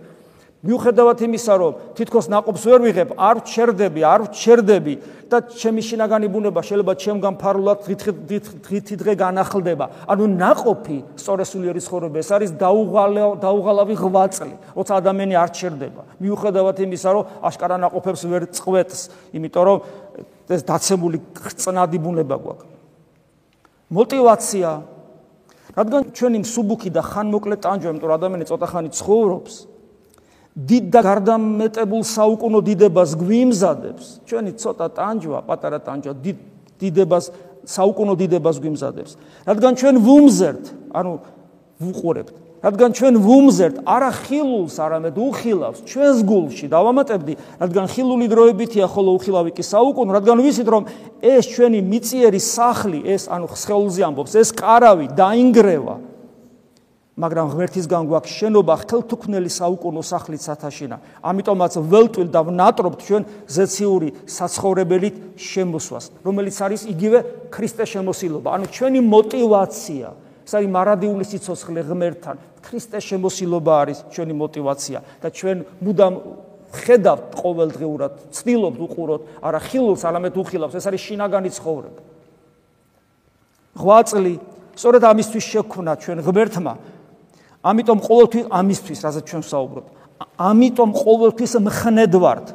მიუხედავად 0.65 1.19
იმისა, 1.29 1.55
რომ 1.61 1.73
თითქოს 1.93 2.27
ناقობს 2.33 2.63
ვერ 2.65 2.81
ვიღებ, 2.89 3.09
არ 3.21 3.37
ჩერდები, 3.45 4.01
არ 4.01 4.23
ჩერდები 4.33 4.95
და 5.29 5.45
ჩემი 5.53 5.81
შინაგანი 5.85 6.27
ბუნება 6.33 6.61
შეიძლება 6.65 6.93
ჩემგან 7.05 7.35
ფარულად 7.37 7.85
დღითი 7.85 8.95
დღე 8.97 9.13
განახლდება. 9.13 10.09
ანუ 10.09 10.25
ناقოფი 10.25 10.99
სწორესულიერი 11.21 11.81
ცხოვრება 11.85 12.17
ეს 12.17 12.31
არის 12.33 12.51
დაუღალო 12.57 13.45
დაუღალავი 13.45 13.95
ღვაწლი, 14.01 14.55
როცა 14.73 14.93
ადამიანი 15.05 15.35
არ 15.37 15.51
ჩერდება. 15.53 16.03
მიუხედავად 16.25 16.77
იმისა, 16.81 17.09
რომ 17.13 17.25
აშკარა 17.45 17.77
ناقოფებს 17.85 18.23
ვერ 18.25 18.43
წყვეტს, 18.49 19.01
იმიტომ 19.37 19.65
რომ 19.69 19.79
ეს 20.49 20.63
დაცემული 20.65 21.19
ხწნადიბუნება 21.35 22.37
გვაქვს. 22.37 22.73
მოტივაცია 23.95 24.71
რადგან 25.75 26.03
ჩვენი 26.15 26.39
მსუბუქი 26.45 26.91
და 26.95 27.03
ხანმოკლე 27.03 27.57
ტანჯვა, 27.59 27.89
იმიტომ 27.95 28.09
რომ 28.09 28.19
ადამიანი 28.21 28.45
ცოტა 28.47 28.67
ხანი 28.71 28.91
ცხოვრობს, 28.95 29.55
დიდ 30.55 30.85
და 30.95 31.01
გარდამეტებულ 31.03 32.03
საუკუნო 32.07 32.61
დიდებას 32.63 33.11
გვიმზადებს. 33.19 34.05
ჩვენი 34.29 34.51
ცოტა 34.55 34.87
ტანჯვა, 34.95 35.39
პატარა 35.49 35.79
ტანჯვა 35.83 36.13
დიდ 36.15 36.39
დიდებას, 36.79 37.25
საუკუნო 37.67 38.15
დიდებას 38.15 38.57
გვიმზადებს. 38.63 39.13
რადგან 39.51 39.73
ჩვენ 39.75 39.97
ვუმზერთ, 39.99 40.65
ანუ 40.95 41.13
ვუყურებთ. 41.81 42.37
რადგან 42.65 42.91
ჩვენ 42.97 43.15
ვუმზერთ 43.21 43.77
არა 43.85 44.11
ხილულს, 44.25 44.77
არამედ 44.81 45.17
უხილავს, 45.21 45.85
ჩვენს 45.85 46.19
გულში 46.25 46.67
დავამატებდი, 46.73 47.35
რადგან 47.61 47.87
ხილული 47.93 48.27
დროებითია, 48.33 48.89
ხოლო 48.89 49.21
უხილავი 49.21 49.53
კი 49.53 49.65
საუკუნო, 49.69 50.11
რადგან 50.17 50.41
ვიცით, 50.41 50.69
რომ 50.73 50.89
ეს 51.21 51.45
ჩვენი 51.45 51.85
მიწიერი 51.85 52.41
სახლი, 52.41 53.05
ეს 53.05 53.29
ანუ 53.29 53.53
ხსხეულზე 53.53 54.01
ამბობს, 54.09 54.33
ეს 54.41 54.49
კარავი 54.57 55.13
დაინგრევა. 55.13 55.97
მაგრამ 57.15 57.47
ღმერთისგან 57.55 58.03
გვაქვს 58.11 58.33
შენობა 58.43 58.75
ხელთუქმნელი 58.91 59.51
საუკუნო 59.55 60.03
სახლით 60.03 60.43
სათაშინა. 60.43 60.97
ამიტომაც 61.23 61.73
ველტვილ 61.79 62.29
და 62.35 62.41
ვნატრობთ 62.43 62.99
ჩვენ 63.07 63.23
ზეციური 63.47 64.09
საცხოვრებელით 64.27 65.39
შემოსვას, 65.39 66.05
რომელიც 66.27 66.57
არის 66.59 66.83
იგივე 66.91 67.19
ქრისტეს 67.55 67.89
შემოსილობა, 67.95 68.49
ანუ 68.59 68.67
ჩვენი 68.67 69.01
мотиваცია. 69.07 70.24
ეს 70.45 70.53
არის 70.55 70.69
მარადიული 70.69 71.25
სიცოცხლე 71.25 71.81
ღმერთთან. 71.89 72.37
ქრისტეს 72.65 73.05
შემოსილობა 73.05 73.73
არის 73.83 73.99
ჩვენი 74.13 74.35
мотиваცია 74.37 74.99
და 75.21 75.29
ჩვენ 75.33 75.59
მუდამ 75.81 76.15
ხედავთ 76.75 77.31
ყოველდღურად, 77.39 78.13
ცდილობთ 78.35 78.79
უყუროთ, 78.83 79.23
არა 79.41 79.61
ხილულს, 79.63 80.03
არამედ 80.05 80.35
უხილავს. 80.35 80.75
ეს 80.75 80.85
არის 80.91 81.01
შინაგანი 81.07 81.51
ცხოვრება. 81.55 82.01
8 83.79 84.05
წელი 84.11 84.35
სწორედ 84.75 85.03
ამისთვის 85.07 85.45
შექმნა 85.55 85.93
ჩვენ 86.03 86.19
ღმერთმა. 86.27 86.75
ამიტომ 87.65 87.99
ყოველთვის 88.05 88.45
ამისთვის, 88.51 88.99
რაზეც 89.07 89.25
ჩვენ 89.25 89.43
ვსაუბრობთ, 89.45 89.89
ამიტომ 90.39 90.91
ყოველთვის 90.93 91.53
მხნედ 91.65 92.13
ვართ. 92.21 92.47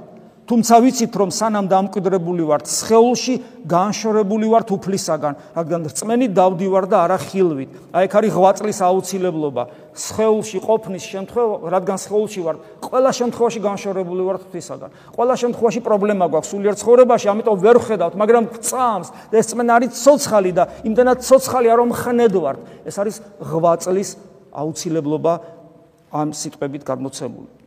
თუმცა 0.50 0.76
ვიცით 0.82 1.14
რომ 1.14 1.30
სანამ 1.30 1.68
დამკვიდრებული 1.70 2.42
ვართ 2.50 2.66
სხეულში 2.66 3.34
განშორებული 3.70 4.48
ვართ 4.50 4.72
უფლისაგან. 4.74 5.34
რადგან 5.54 5.82
რწმენი 5.86 6.28
დავდივარ 6.34 6.86
და 6.90 6.98
არა 7.06 7.18
ხილვით. 7.22 7.70
აი 7.94 8.04
ეგ 8.10 8.14
არის 8.18 8.34
ღვაწლის 8.34 8.80
აუცილებლობა. 8.82 9.64
სხეულში 9.94 10.58
ყოფნის 10.66 11.04
შემთხვევა 11.06 11.56
რადგან 11.70 11.98
სხეულში 12.02 12.42
ვართ 12.42 12.58
ყველა 12.82 13.12
შემთხვევაში 13.20 13.60
განშორებული 13.62 14.22
ვართ 14.26 14.42
უფლისაგან. 14.50 14.90
ყველა 15.14 15.36
შემთხვევაში 15.38 15.82
პრობლემა 15.86 16.26
გვაქვს 16.34 16.50
სულიერ 16.50 16.76
ცხოვრებაში 16.82 17.28
ამიტომ 17.30 17.58
ვერ 17.62 17.78
ხედავთ 17.86 18.14
მაგრამ 18.18 18.44
წამს. 18.66 19.08
და 19.30 19.36
ეს 19.38 19.48
წმენა 19.54 19.72
არის 19.78 19.92
ცოცხალი 20.02 20.52
და 20.58 20.64
იმდანაც 20.82 21.20
ცოცხალია 21.30 21.74
რომ 21.78 21.90
ხნედ 21.94 22.34
ვართ 22.34 22.60
ეს 22.90 22.96
არის 22.98 23.16
ღვაწლის 23.38 24.10
აუცილებლობა 24.50 25.34
ამ 26.10 26.34
სიტყვებით 26.34 26.82
გამოცემული 26.90 27.59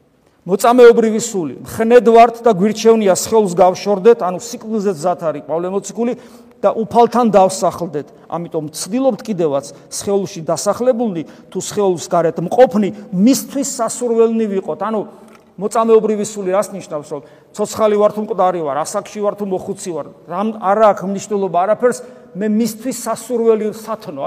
მოწამეობრივი 0.43 1.21
სული. 1.23 1.55
ხნედ 1.63 2.09
ვართ 2.11 2.43
და 2.43 2.51
გვირჩევნია 2.59 3.15
სხეულს 3.15 3.55
გავშორდეთ 3.55 4.25
ანუ 4.27 4.39
სიკვდილზე 4.43 4.93
ზათ 4.99 5.21
არის 5.23 5.45
პავლე 5.47 5.69
მოციქული 5.71 6.13
და 6.59 6.75
უფალთან 6.83 7.31
დავსახლდეთ. 7.31 8.07
ამიტომ 8.27 8.65
ცდილობთ 8.75 9.21
კიდევაც 9.23 9.71
სხეულში 9.71 10.43
დასახლებულნი 10.43 11.23
თუ 11.47 11.59
სხეულს 11.63 12.07
გარეთ 12.11 12.43
მყოფნი 12.43 12.89
მისთვის 13.15 13.69
სასურველნი 13.71 14.47
ვიყოთ. 14.51 14.81
ანუ 14.83 15.01
მოწამეობრივი 15.63 16.27
სული 16.27 16.51
რას 16.51 16.75
ნიშნავს 16.75 17.09
რომ 17.15 17.23
ცოცხალი 17.55 17.97
ვარ 18.03 18.11
თუ 18.11 18.21
მკვდარი 18.27 18.61
ვარ 18.67 18.77
ასაკში 18.83 19.23
ვარ 19.23 19.35
თუ 19.39 19.47
მოხუცი 19.47 19.91
ვარ. 19.95 20.07
რამ 20.27 20.49
არა 20.59 20.87
აქვს 20.91 21.07
მნიშვნელობა 21.07 21.59
არაფერს 21.71 21.99
მე 22.35 22.47
მისთვის 22.51 22.97
სასურველი 22.99 23.67
სათნო 23.79 24.27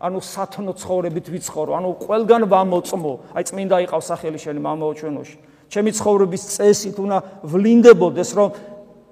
ანუ 0.00 0.18
სათნო 0.24 0.72
ცხოვრებით 0.80 1.26
ვიცხოვრო 1.28 1.76
ანუ 1.76 1.88
ყველგან 2.00 2.42
ვამოწმო. 2.48 3.12
აი 3.36 3.42
წმინდა 3.44 3.76
იყავს 3.84 4.06
სახელი 4.08 4.38
შენი 4.40 4.60
მამაო 4.64 4.96
ჩვენოში 4.96 5.49
ჩემი 5.70 5.90
ცხოვრების 5.94 6.42
წესით 6.58 6.96
უნდა 6.98 7.18
ვლინდებოდეს, 7.46 8.30
რომ 8.34 8.48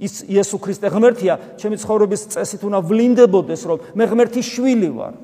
ის 0.02 0.26
იესო 0.26 0.58
ქრისტე 0.58 0.90
ღმერთია, 0.90 1.34
ჩემი 1.58 1.76
ცხოვრების 1.78 2.22
წესით 2.34 2.62
უნდა 2.66 2.78
ვლინდებოდეს, 2.82 3.62
რომ 3.66 3.78
მე 3.94 4.04
ღმერთის 4.10 4.46
შვილი 4.58 4.90
ვარ. 4.94 5.14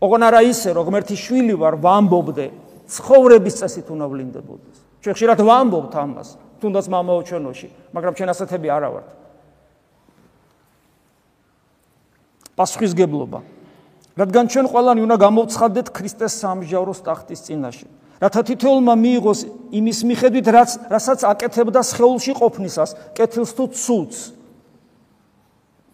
ოღონ 0.00 0.22
არა 0.28 0.40
ისე, 0.44 0.76
რომ 0.76 0.84
ღმერთის 0.92 1.20
შვილი 1.24 1.54
ვარ, 1.56 1.74
ვამბობდე, 1.80 2.46
ცხოვრების 2.88 3.54
წესით 3.64 3.88
უნდა 3.88 4.06
ვლინდებოდეს. 4.12 4.76
ჩვენ 5.02 5.14
ხშირად 5.16 5.40
ვამბობთ 5.40 5.92
ამას, 5.96 6.28
თუნდაც 6.60 6.86
მამაო 6.92 7.20
ჩვენოში, 7.24 7.68
მაგრამ 7.96 8.12
ჩვენ 8.12 8.28
ასეთები 8.28 8.68
არა 8.68 8.88
ვართ. 8.92 9.08
პასუხისგებლობა. 12.58 13.40
რადგან 14.18 14.44
ჩვენ 14.50 14.66
ყველანი 14.66 15.00
უნდა 15.06 15.16
გამოვცხადდეთ 15.22 15.86
ქრისტეს 15.94 16.32
სამსჯავროს 16.42 17.00
ტახტის 17.06 17.40
წინაშე. 17.46 17.86
რათა 18.18 18.40
თითოეულმა 18.50 18.94
მიიღოს 18.98 19.40
იმის 19.78 19.98
მიხედვით, 20.10 20.46
რაც 20.50 20.70
რასაც 20.90 21.20
აკეთებდა 21.22 21.80
სხეულში 21.86 22.32
ყოფნისას, 22.34 22.90
კეთილს 23.14 23.50
თუ 23.54 23.64
ცუდს. 23.70 24.18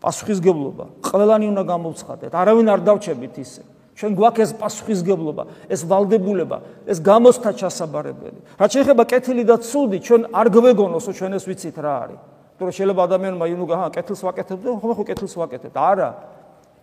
პასუხისგებლობა. 0.01 0.85
ყველანი 1.05 1.47
უნდა 1.53 1.63
გამოვცხადეთ. 1.69 2.33
არავინ 2.33 2.67
არ 2.73 2.81
დავჩებით 2.85 3.35
ისე. 3.41 3.63
ჩვენ 3.95 4.13
გვაქვს 4.19 4.43
ეს 4.43 4.53
პასუხისგებლობა, 4.59 5.43
ეს 5.71 5.81
valdebuleba, 5.87 6.59
ეს 6.85 6.99
გამოსთა 6.99 7.51
ჩასაბარებელი. 7.61 8.41
რაც 8.59 8.71
შეეხება 8.75 9.05
კეთილი 9.07 9.45
და 9.47 9.57
ცუდი, 9.63 9.99
ჩვენ 10.03 10.23
არ 10.35 10.47
გვეგონოსო 10.51 11.11
ჩვენ 11.15 11.33
ეს 11.39 11.45
ვიცით 11.47 11.77
რა 11.79 11.95
არის. 12.05 12.21
თორე 12.59 12.71
შეიძლება 12.75 13.01
ადამიანმა 13.07 13.45
იმუ 13.55 13.65
გაჰა 13.71 13.89
კეთილს 13.95 14.21
ვაკეთებდე, 14.27 14.69
ხომ 14.83 14.91
ხო 14.99 15.05
კეთილს 15.05 15.35
ვაკეთებ? 15.39 15.73
არა. 15.75 16.09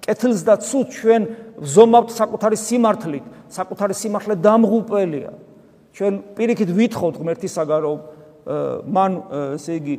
კეთილს 0.01 0.41
და 0.41 0.55
ცუდ 0.57 0.87
ჩვენ 0.91 1.21
ვზომავთ 1.61 2.09
საკუთარი 2.09 2.57
სიმართლით, 2.57 3.25
საკუთარი 3.53 3.93
სიმართლე 3.93 4.35
დამღუპელია. 4.41 5.31
ჩვენ 5.93 6.13
პირიქით 6.35 6.69
ვითხოვთ 6.71 7.15
ღმერთისაგან 7.21 7.79
რომ 7.85 7.97
მან 8.89 9.11
ესე 9.61 9.73
იგი 9.77 9.95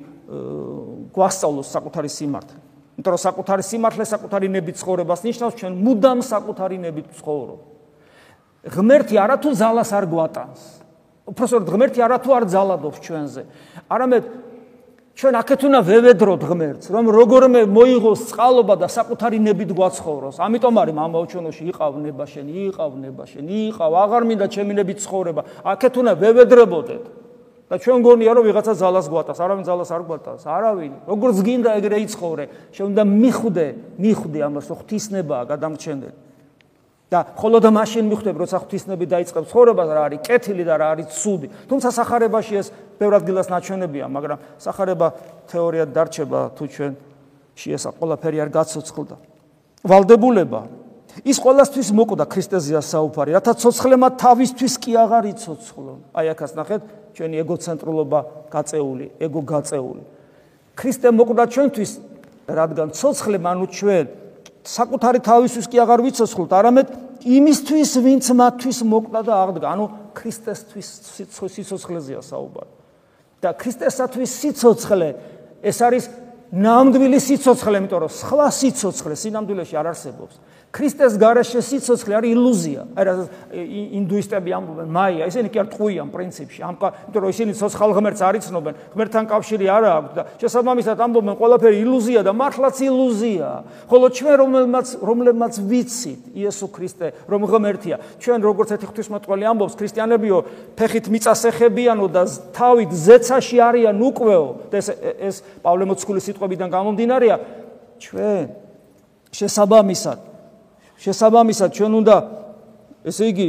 გვასწავლოს 1.13 1.69
საკუთარი 1.71 2.11
სიმართლე. 2.11 2.59
იმიტომ 2.99 3.13
რომ 3.15 3.23
საკუთარი 3.23 3.63
სიმართლე 3.63 4.05
საკუთარი 4.11 4.47
ნებით 4.53 4.77
ცხოვრებას 4.83 5.21
ნიშნავს 5.23 5.55
ჩვენ 5.61 5.73
მუდამ 5.87 6.19
საკუთარი 6.27 6.77
ნებით 6.83 7.07
ცხოვრობ. 7.19 7.61
ღმერთი 8.63 9.15
არათუ 9.23 9.51
ზალას 9.59 9.91
არ 9.93 10.05
გვატანს. 10.07 10.61
უბრალოდ 11.23 11.67
ღმერთი 11.71 12.01
არათუ 12.03 12.31
არ 12.35 12.45
ზალადობს 12.51 12.99
ჩვენზე. 13.03 13.43
არამედ 13.87 14.25
ჩვენ 15.13 15.35
აქეთ 15.45 15.61
უნდა 15.69 15.81
ვევედროთ 15.85 16.43
ღმერთს, 16.49 16.87
რომ 16.89 17.05
როგორმე 17.13 17.61
მოიღოს 17.69 18.21
წყალობა 18.33 18.75
და 18.81 18.89
საკუთარი 18.89 19.39
ნებით 19.45 19.71
გვაცხოვროს. 19.77 20.41
ამიტომ 20.41 20.75
არის 20.83 20.95
მამაოჩონოში 20.97 21.63
იყავ 21.69 21.93
ნებაშენი, 22.01 22.53
იყავ 22.73 22.93
ნებაშენი, 22.97 23.57
იყავ 23.77 23.93
აღარ 23.93 24.23
მინდა 24.25 24.47
ჩემი 24.49 24.73
ნებით 24.73 24.99
ცხოვრება. 25.05 25.43
აქეთ 25.69 25.93
უნდა 26.01 26.13
ვევედრებოდეთ. 26.17 27.05
და 27.73 27.81
ჩვენ 27.81 28.05
გონია 28.05 28.33
რომ 28.37 28.45
ვიღაცა 28.53 28.73
ზალას 28.77 29.09
გვატას, 29.09 29.39
არავინ 29.41 29.65
ზალას 29.65 29.91
არ 29.97 30.03
გვატას, 30.05 30.45
არავინ. 30.45 30.93
როგორც 31.09 31.37
გინდა 31.41 31.71
ეგრე 31.81 31.99
იცხოვრე, 32.05 32.45
შენ 32.77 32.85
უნდა 32.93 33.03
მიხვდე, 33.09 33.67
მიხვდე 33.97 34.39
ამას, 34.45 34.65
რომ 34.69 34.77
ღვთისნებაა 34.77 35.45
გადამრჩენელი. 35.49 36.13
და 37.13 37.21
მხოლოდ 37.37 37.65
მაშინ 37.77 38.05
მიხვდები, 38.09 38.39
როცა 38.41 38.57
ღვთისნები 38.63 39.05
დაიწყებს 39.13 39.49
ცხოვრებას, 39.53 39.89
რა 39.93 40.03
არის 40.09 40.21
კეთილი 40.25 40.65
და 40.65 40.75
რა 40.81 40.87
არის 40.97 41.07
ცუდი. 41.13 41.49
თუმცა 41.69 41.89
сахарებაში 41.93 42.55
ეს 42.57 42.67
ბევრ 42.97 43.13
ადგილას 43.21 43.53
ნაჩვენებია, 43.53 44.07
მაგრამ 44.09 44.39
сахарება 44.57 45.07
თეორიად 45.53 45.89
დარჩება 45.93 46.41
თუ 46.57 46.65
ჩვენ 46.73 46.93
შეესა 47.53 47.89
ყველაფერი 48.01 48.39
არ 48.41 48.51
გაცოცხლდა. 48.57 49.17
ვალდებულება 49.85 50.61
ის 51.29 51.37
ყოველთვის 51.37 51.89
მოკვდა 51.93 52.25
ქრისტეზეა 52.33 52.81
საუბარი, 52.81 53.37
რათა 53.37 53.53
ცოცხლემა 53.61 54.09
თავისთვის 54.17 54.75
კი 54.81 54.93
აღარ 54.97 55.25
იცოცხლონ. 55.37 55.99
აი 56.17 56.27
აქაც 56.33 56.51
ნახეთ, 56.57 56.81
ჩვენი 57.13 57.37
ეგოცენტრულობა 57.45 58.21
გაწეული, 58.49 59.07
ეგო 59.21 59.41
გაწეული. 59.45 60.03
ქრისტე 60.73 61.09
მოკვდა 61.13 61.45
ჩვენთვის, 61.53 61.93
რადგან 62.49 62.89
ცოცხლე 62.97 63.39
მანუ 63.45 63.67
ჩვენ 63.69 64.07
საკუთარი 64.63 65.19
თავისთვის 65.27 65.67
კი 65.67 65.77
აღარ 65.83 66.01
ვიცოცხლოთ, 66.07 66.53
არამედ 66.55 66.89
იმისთვის, 67.23 67.91
ვინც 68.03 68.27
მათთვის 68.31 68.79
მოკვდა 68.87 69.21
და 69.27 69.33
აღდგა. 69.43 69.67
ანუ 69.75 69.85
ქრისტესთვის 70.15 70.89
სიცოცხლეზეა 71.51 72.23
საუბარი. 72.23 72.73
და 73.43 73.51
ქრისტესათვის 73.59 74.31
სიცოცხლე 74.39 75.09
ეს 75.67 75.79
არის 75.83 76.05
ნამდვილი 76.55 77.19
სიცოცხლე, 77.19 77.77
იმიტომ 77.83 78.01
რომ 78.07 78.13
სხვა 78.15 78.47
სიცოცხლე 78.55 79.15
სინამდვილეში 79.19 79.75
არ 79.83 79.87
არსებობს. 79.91 80.35
ქრისტეს 80.73 81.19
გარეშე 81.21 81.61
სიცოცხლე 81.61 82.15
არის 82.17 82.31
ილუზია. 82.33 82.83
აი 82.97 83.05
რა 83.05 83.15
ინდუისტები 84.01 84.55
ამბობენ, 84.57 84.89
მაია, 84.89 85.27
ისინი 85.29 85.49
კი 85.53 85.59
არ 85.61 85.69
ტყუიან 85.69 86.09
პრინციპში. 86.09 86.61
ამ 86.65 86.77
იმიტომ 86.81 87.21
რომ 87.21 87.29
ისინი 87.29 87.53
სოცხალ 87.61 87.91
ღმერთს 87.93 88.23
არ 88.25 88.35
იცნობენ, 88.41 88.75
ღმერთთან 88.97 89.25
კავშირი 89.29 89.67
არ 89.69 89.85
აქვს 89.93 90.13
და 90.17 90.23
შესაბამისად 90.41 90.97
ამბობენ, 90.97 91.35
ყველაფერი 91.37 91.77
ილუზია 91.85 92.21
და 92.25 92.33
მართლაც 92.33 92.77
ილუზია. 92.89 93.49
ხოლო 93.85 94.07
ჩვენ 94.17 94.35
რომელმაც 94.41 94.87
რომლებმაც 95.05 95.55
ვიცით 95.61 96.23
იესო 96.41 96.67
ქრისტე, 96.73 97.07
რომ 97.29 97.41
ღმერთია, 97.53 97.97
ჩვენ 98.17 98.41
როგორც 98.41 98.69
ერთი 98.73 98.87
ღვთისმოწყალე 98.89 99.45
ამბობს, 99.53 99.77
ქრისტიანებიო, 99.77 100.37
ფეხით 100.73 101.07
მიწასეხებიანო 101.13 102.07
და 102.09 102.23
თავით 102.57 102.91
ზეცაში 102.97 103.61
არიან 103.61 103.97
უკვეო. 104.01 104.73
და 104.73 104.77
ეს 104.81 104.89
ეს 105.21 105.37
პავლე 105.61 105.85
მოციქულის 105.85 106.25
სიტყვებიდან 106.33 106.69
გამომდინარეა, 106.73 107.37
ჩვენ 108.01 108.45
შესაბამისად 109.37 110.32
შესაბამისად 111.03 111.71
ჩვენ 111.75 111.93
უნდა 112.03 112.17
ესე 113.11 113.25
იგი 113.33 113.49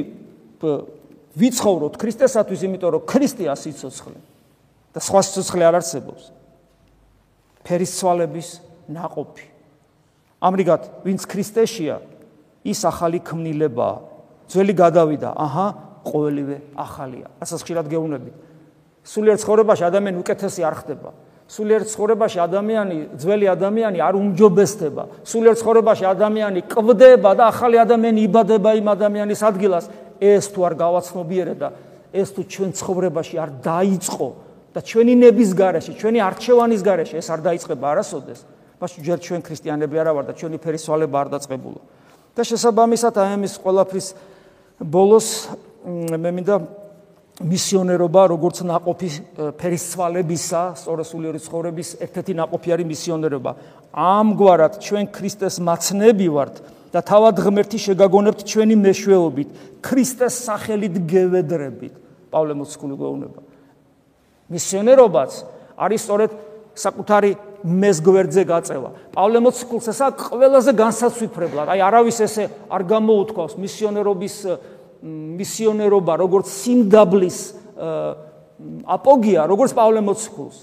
ვიცხოვროთ 1.33 1.97
ქრისტესათვის, 2.01 2.59
იმიტომ 2.65 2.89
რომ 2.97 3.03
ქრისტე 3.09 3.49
არის 3.49 3.61
სიცოცხლე 3.65 4.19
და 4.93 4.99
სხვა 5.01 5.21
სიცოცხლე 5.25 5.63
არ 5.69 5.75
არსებობს. 5.81 6.23
ფერისცვალების 7.63 8.49
ناყოფი. 8.91 9.47
ამრიგად, 10.43 10.81
ვინც 11.07 11.21
ქრისტეშია, 11.25 11.95
ის 12.67 12.79
ახალი 12.83 13.19
ქმნილებაა. 13.23 13.97
ძველი 14.51 14.73
გადავიდა, 14.75 15.29
აჰა, 15.31 15.67
ყოველივე 16.03 16.57
ახალია. 16.75 17.27
რასაც 17.39 17.59
ხშირად 17.63 17.87
გეუბნებით. 17.87 18.35
სულიერ 19.03 19.37
ცხოვრებაში 19.39 19.83
ადამიანი 19.87 20.17
უკეთესი 20.19 20.61
არ 20.67 20.75
ხდება. 20.83 21.09
სულიერ 21.47 21.83
ცხოვრებაში 21.85 22.39
ადამიანი, 22.39 22.97
ძველი 23.19 23.47
ადამიანი 23.51 23.99
არ 23.99 24.13
უმჯობესდება. 24.15 25.03
სულიერ 25.27 25.55
ცხოვრებაში 25.59 26.05
ადამიანი 26.07 26.59
კვდება 26.71 27.31
და 27.35 27.43
ახალი 27.51 27.77
ადამიანი 27.83 28.19
იბადება 28.27 28.69
იმ 28.79 28.87
ადამიანის 28.95 29.41
ადგილას. 29.43 29.85
ეს 30.23 30.45
თუ 30.55 30.59
არ 30.63 30.73
გავაცნობიერე 30.79 31.53
და 31.59 31.69
ეს 32.13 32.29
თუ 32.31 32.41
ჩვენ 32.47 32.69
ცხოვრებაში 32.79 33.35
არ 33.43 33.49
დაიწყო 33.59 34.29
და 34.73 34.79
ჩვენი 34.81 35.13
ნების 35.19 35.51
garaში, 35.53 35.91
ჩვენი 35.99 36.19
არჩევანის 36.23 36.81
garaში 36.81 37.15
ეს 37.19 37.27
არ 37.27 37.39
დაიწყება 37.43 37.85
არასოდეს. 37.91 38.39
მაშინ 38.79 38.99
ჯერ 39.03 39.19
ჩვენ 39.19 39.41
ქრისტიანები 39.43 39.95
არა 39.99 40.11
ვარ 40.15 40.25
და 40.29 40.33
ჩვენი 40.33 40.57
ფერისვალება 40.63 41.17
არ 41.21 41.27
დაწყებულა. 41.35 41.81
და 42.33 42.41
შესაბამისად 42.41 43.13
აი 43.13 43.29
ამის 43.37 43.53
ყველაფრის 43.61 44.07
ბოლოს 44.81 45.27
მე 45.85 46.29
მინდა 46.33 46.55
მისიონერობა 47.41 48.21
როგორც 48.29 48.61
ناقოფი 48.61 49.09
ფერისცვალებისა, 49.57 50.61
სწორასულიერი 50.77 51.39
ცხოვრების 51.41 51.89
ერთ-ერთი 52.05 52.33
ناقოფი 52.37 52.69
არის 52.77 52.87
მისიონერობა. 52.93 53.51
ამგვარად 53.93 54.73
ჩვენ 54.77 55.05
ქრისტეს 55.09 55.57
მაცნები 55.57 56.27
ვართ 56.29 56.55
და 56.93 57.01
თავად 57.01 57.35
ღმერთი 57.41 57.77
შეგაგონებთ 57.89 58.39
ჩვენი 58.45 58.75
მეშვეობით, 58.77 59.49
ქრისტეს 59.81 60.33
სახელით 60.45 60.95
გევედრებით. 61.09 61.93
პავლე 62.29 62.53
მოციქული 62.53 62.93
გვეუბნება. 63.01 63.39
მისიონერობაც 64.53 65.31
არის 65.77 66.01
სწორედ 66.05 66.31
საკუთარი 66.73 67.31
მეზგვერდზე 67.63 68.43
გაწევა. 68.45 68.89
პავლე 69.13 69.39
მოციქულს 69.45 69.87
ესა 69.89 70.07
ყველაზე 70.17 70.71
განსაცვიფრებლად, 70.73 71.67
აი 71.69 71.79
არავის 71.81 72.17
ესე 72.25 72.49
არ 72.69 72.81
გამოუთქვავს 72.93 73.53
მისიონერობის 73.57 74.35
მისიონერობა 75.03 76.13
როგორც 76.15 76.47
სიმდაბლის 76.47 77.37
აპოგია 78.87 79.47
როგორც 79.49 79.75
პავლე 79.75 79.99
მოციქულს. 79.99 80.57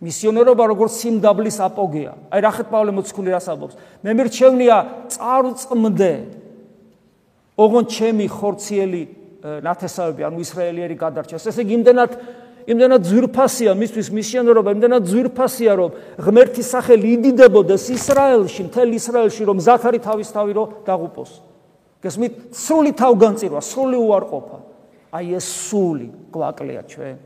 მისიონერობა 0.00 0.64
როგორც 0.72 0.92
სიმდაბლის 1.00 1.56
აპოგია. 1.64 2.12
აი 2.32 2.40
რა 2.44 2.50
ხეთ 2.56 2.68
პავლე 2.68 2.92
მოციქული 2.92 3.30
რას 3.32 3.48
ამბობს? 3.48 3.74
მე 4.04 4.10
მირჩევნია 4.16 4.76
წარწმდე 5.12 6.12
ოღონ 7.56 7.84
ჩემი 7.88 8.26
ხორციელი 8.28 9.02
ნათესავები 9.64 10.22
ანუ 10.28 10.38
ისრაელიერი 10.44 10.96
გადარჩეს. 11.00 11.48
ესე 11.48 11.64
იგი 11.64 11.74
იმდენად 11.80 12.10
იმდენად 12.68 13.02
ძვირფასია 13.08 13.72
მისთვის 13.72 14.08
მისიონერობა 14.12 14.70
იმდენად 14.76 15.02
ძვირფასია 15.08 15.72
რომ 15.80 15.90
ღმერთის 16.20 16.68
სახელი 16.68 17.08
იდიდებოდეს 17.16 17.84
ისრაელში 17.96 18.68
მთელ 18.68 18.88
ისრაელში 19.00 19.42
რომ 19.48 19.58
ზაქარი 19.64 19.98
თავის 20.04 20.28
თავი 20.28 20.52
რო 20.54 20.64
დაღუპოს 20.84 21.49
გესმით? 22.00 22.52
სული 22.56 22.92
თავგანწირვა 22.96 23.60
სული 23.60 23.96
უარყოფა. 24.00 24.58
აი 25.12 25.26
ეს 25.36 25.46
სული 25.68 26.08
გვაკლია 26.32 26.82
ჩვენ. 26.86 27.16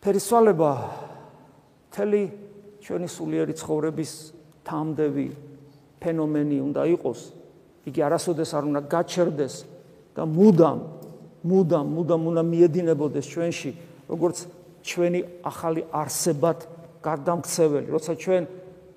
ფერისვალება 0.00 0.70
თელი 1.90 2.22
ჩვენი 2.86 3.08
სულიერი 3.10 3.54
ცხოვრების 3.58 4.12
თამდევი 4.62 5.28
ფენომენი 5.98 6.58
უნდა 6.62 6.82
იყოს. 6.94 7.20
იგი 7.86 8.00
არასოდეს 8.02 8.50
არ 8.54 8.64
უნდა 8.70 8.80
გაჩერდეს 8.90 9.54
და 10.14 10.22
მუდამ 10.26 10.78
მუდამ 11.46 11.86
მუდამ 11.94 12.22
უნდა 12.30 12.42
მიედინებოდეს 12.42 13.26
ჩვენში 13.30 13.70
როგორც 14.10 14.36
ჩვენი 14.82 15.20
ახალი 15.46 15.82
არსებად 15.94 16.58
გარდამქცეველი 17.06 17.88
როცა 17.94 18.12
ჩვენ 18.18 18.42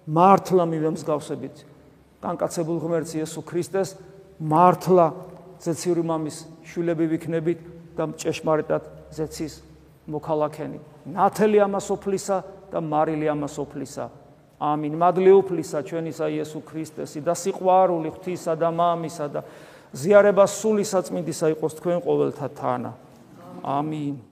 მართლა 0.09 0.63
მივემსგავსებით 0.69 1.65
კანკაცებულ 2.23 2.77
ღმერთს 2.83 3.15
იესო 3.19 3.41
ქრისტეს 3.45 3.95
მართლა 4.39 5.05
ზეციური 5.63 6.03
მამის 6.09 6.37
შვილები 6.71 7.05
ვიქნებით 7.13 7.59
და 7.95 8.07
ჭეშმარიტად 8.19 8.83
ზეცის 9.15 9.53
მოქალაქენი. 10.09 10.79
ნათელი 11.13 11.59
ამას 11.67 11.87
ოფლისა 11.95 12.37
და 12.71 12.79
მარილი 12.79 13.27
ამას 13.29 13.55
ოფლისა. 13.59 14.09
ამინ. 14.59 14.93
მადლი 14.99 15.31
ოფლისა 15.39 15.79
ჩვენისა 15.87 16.25
იესო 16.35 16.59
ქრისტესი 16.63 17.19
და 17.23 17.33
სიყვარული 17.35 18.09
ღვთისა 18.11 18.53
და 18.59 18.69
მამისა 18.71 19.25
და 19.31 19.41
ზიარება 19.95 20.45
სული 20.47 20.83
საწმინდისა 20.83 21.55
იყოს 21.55 21.73
თქვენ 21.79 21.99
ყოველთა 22.03 22.47
თანა. 22.55 22.91
ამინ. 23.63 24.28